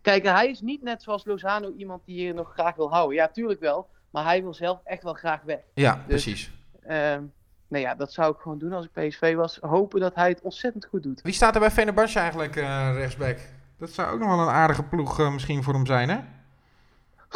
Kijk, 0.00 0.24
hij 0.24 0.50
is 0.50 0.60
niet 0.60 0.82
net 0.82 1.02
zoals 1.02 1.24
Lozano 1.24 1.72
iemand 1.76 2.04
die 2.04 2.18
hier 2.18 2.34
nog 2.34 2.52
graag 2.52 2.74
wil 2.74 2.90
houden. 2.90 3.16
Ja, 3.16 3.28
tuurlijk 3.28 3.60
wel. 3.60 3.88
Maar 4.10 4.24
hij 4.24 4.42
wil 4.42 4.54
zelf 4.54 4.80
echt 4.84 5.02
wel 5.02 5.12
graag 5.14 5.42
weg. 5.42 5.60
Ja, 5.74 5.94
Dus- 5.94 6.04
precies. 6.06 6.52
Ehm 6.82 7.22
nou 7.68 7.82
ja, 7.84 7.94
dat 7.94 8.12
zou 8.12 8.34
ik 8.34 8.40
gewoon 8.40 8.58
doen 8.58 8.72
als 8.72 8.84
ik 8.84 9.08
PSV 9.08 9.34
was. 9.34 9.58
Hopen 9.60 10.00
dat 10.00 10.14
hij 10.14 10.28
het 10.28 10.40
ontzettend 10.40 10.84
goed 10.86 11.02
doet. 11.02 11.22
Wie 11.22 11.32
staat 11.32 11.54
er 11.54 11.60
bij 11.60 11.70
Fenerbahce 11.70 12.18
eigenlijk 12.18 12.54
rechtsback? 12.94 13.38
Dat 13.78 13.90
zou 13.90 14.12
ook 14.12 14.18
nog 14.18 14.28
wel 14.28 14.38
een 14.38 14.54
aardige 14.54 14.82
ploeg 14.82 15.30
misschien 15.30 15.62
voor 15.62 15.74
hem 15.74 15.86
zijn, 15.86 16.08
hè? 16.08 16.18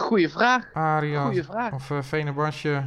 Goeie 0.01 0.29
vraag. 0.29 0.73
Arias 0.73 1.25
Goeie 1.25 1.45
vraag. 1.45 1.73
of 1.73 1.91
uh, 1.91 2.03
Fenerbahce. 2.03 2.85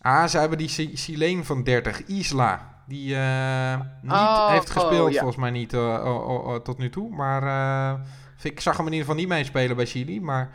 Ah, 0.00 0.26
ze 0.26 0.38
hebben 0.38 0.58
die 0.58 0.96
Sileen 0.96 1.44
van 1.44 1.62
30, 1.62 2.06
Isla. 2.06 2.76
Die 2.86 3.14
eh, 3.16 3.80
niet 4.02 4.12
Oh, 4.12 4.50
heeft 4.50 4.68
oh, 4.68 4.72
gespeeld, 4.82 5.12
ja. 5.12 5.18
volgens 5.18 5.40
mij 5.40 5.50
niet 5.50 5.72
eh, 5.72 5.80
oh, 6.04 6.28
oh, 6.28 6.46
oh, 6.46 6.56
tot 6.56 6.78
nu 6.78 6.90
toe. 6.90 7.10
Maar 7.10 7.42
eh, 7.42 8.00
ik 8.42 8.60
zag 8.60 8.76
hem 8.76 8.86
in 8.86 8.92
ieder 8.92 9.06
geval 9.06 9.20
niet 9.20 9.30
meespelen 9.32 9.76
bij 9.76 9.86
Chili. 9.86 10.20
Maar 10.20 10.50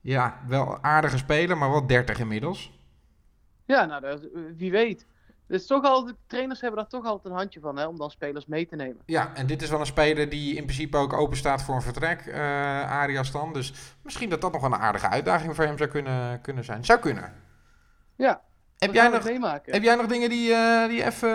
ja, 0.00 0.40
wel 0.46 0.82
aardige 0.82 1.16
speler, 1.18 1.58
maar 1.58 1.70
wel 1.70 1.86
30 1.86 2.18
inmiddels. 2.18 2.72
Ja, 3.64 3.84
nou, 3.84 4.00
dat- 4.00 4.28
wie 4.56 4.70
weet. 4.70 5.06
Dus 5.50 5.66
toch 5.66 5.84
altijd, 5.84 6.16
trainers 6.26 6.60
hebben 6.60 6.78
daar 6.80 6.88
toch 6.88 7.04
altijd 7.04 7.32
een 7.32 7.38
handje 7.38 7.60
van, 7.60 7.76
hè, 7.76 7.86
om 7.86 7.98
dan 7.98 8.10
spelers 8.10 8.46
mee 8.46 8.66
te 8.66 8.76
nemen. 8.76 9.02
Ja, 9.06 9.34
en 9.34 9.46
dit 9.46 9.62
is 9.62 9.70
wel 9.70 9.80
een 9.80 9.86
speler 9.86 10.28
die 10.28 10.56
in 10.56 10.64
principe 10.64 10.96
ook 10.96 11.12
open 11.12 11.36
staat 11.36 11.62
voor 11.62 11.74
een 11.74 11.82
vertrek, 11.82 12.20
eh 12.20 12.90
Arias 12.90 13.32
dan. 13.32 13.52
Dus 13.52 13.72
misschien 14.02 14.30
dat 14.30 14.40
dat 14.40 14.52
nog 14.52 14.60
wel 14.60 14.72
een 14.72 14.78
aardige 14.78 15.08
uitdaging 15.08 15.54
voor 15.54 15.64
hem 15.64 15.78
zou 15.78 15.90
kunnen, 15.90 16.40
kunnen 16.40 16.64
zijn. 16.64 16.84
Zou 16.84 16.98
kunnen. 16.98 17.32
Ja, 18.16 18.40
Heb 18.78 18.94
jij, 18.94 19.08
nog, 19.08 19.24
heb 19.64 19.82
jij 19.82 19.94
nog 19.94 20.06
dingen 20.06 20.28
die, 20.28 20.52
eh, 20.52 20.88
die 20.88 21.04
even 21.04 21.30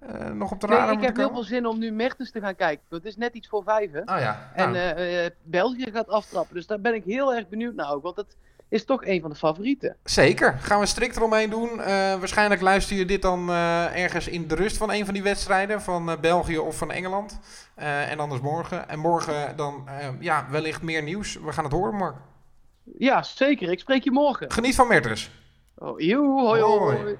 eh, 0.00 0.30
nog 0.30 0.52
op 0.52 0.60
de 0.60 0.66
Nee, 0.66 0.76
radar 0.76 0.92
ik 0.92 0.98
moeten 0.98 1.16
heb 1.16 1.26
heel 1.26 1.34
veel 1.34 1.44
zin 1.44 1.66
om 1.66 1.78
nu 1.78 1.90
Mertens 1.90 2.30
te 2.30 2.40
gaan 2.40 2.56
kijken. 2.56 2.84
Het 2.88 3.04
is 3.04 3.16
net 3.16 3.34
iets 3.34 3.48
voor 3.48 3.62
vijf, 3.62 3.92
hè. 3.92 4.00
Oh 4.00 4.20
ja, 4.20 4.50
En 4.54 4.72
nou, 4.72 5.30
België 5.42 5.90
gaat 5.90 6.08
aftrappen. 6.08 6.54
Dus 6.54 6.66
daar 6.66 6.80
ben 6.80 6.94
ik 6.94 7.04
heel 7.04 7.34
erg 7.34 7.48
benieuwd 7.48 7.74
naar 7.74 7.92
ook. 7.92 8.02
Want 8.02 8.16
het 8.16 8.36
is 8.72 8.84
toch 8.84 9.04
een 9.04 9.20
van 9.20 9.30
de 9.30 9.36
favorieten. 9.36 9.96
zeker. 10.04 10.58
Gaan 10.60 10.80
we 10.80 10.86
strikt 10.86 11.16
eromheen 11.16 11.50
doen. 11.50 11.80
Eh, 11.80 11.86
waarschijnlijk 12.18 12.60
luister 12.60 12.96
je 12.96 13.04
dit 13.04 13.22
dan 13.22 13.48
eh, 13.48 14.02
ergens 14.02 14.28
in 14.28 14.48
de 14.48 14.54
rust 14.54 14.76
van 14.76 14.92
een 14.92 15.04
van 15.04 15.14
die 15.14 15.22
wedstrijden. 15.22 15.82
Van 15.82 16.10
eh, 16.10 16.18
België 16.20 16.58
of 16.58 16.76
van 16.76 16.90
Engeland. 16.90 17.40
En 17.74 18.18
anders 18.18 18.40
morgen. 18.40 18.88
En 18.88 18.98
morgen 18.98 19.56
dan 19.56 19.88
ja, 20.20 20.46
wellicht 20.50 20.82
meer 20.82 21.02
nieuws. 21.02 21.38
We 21.44 21.52
gaan 21.52 21.64
het 21.64 21.72
horen, 21.72 21.94
Mark. 21.94 22.16
Ja, 22.98 23.22
zeker. 23.22 23.70
Ik 23.70 23.78
spreek 23.78 24.04
je 24.04 24.10
morgen. 24.10 24.52
Geniet 24.52 24.74
van 24.74 24.88
Mertens. 24.88 25.30
Oh, 25.74 26.00
joe, 26.00 26.40
hoi, 26.40 26.60
hoi. 26.60 26.96
Hoi. 26.96 27.16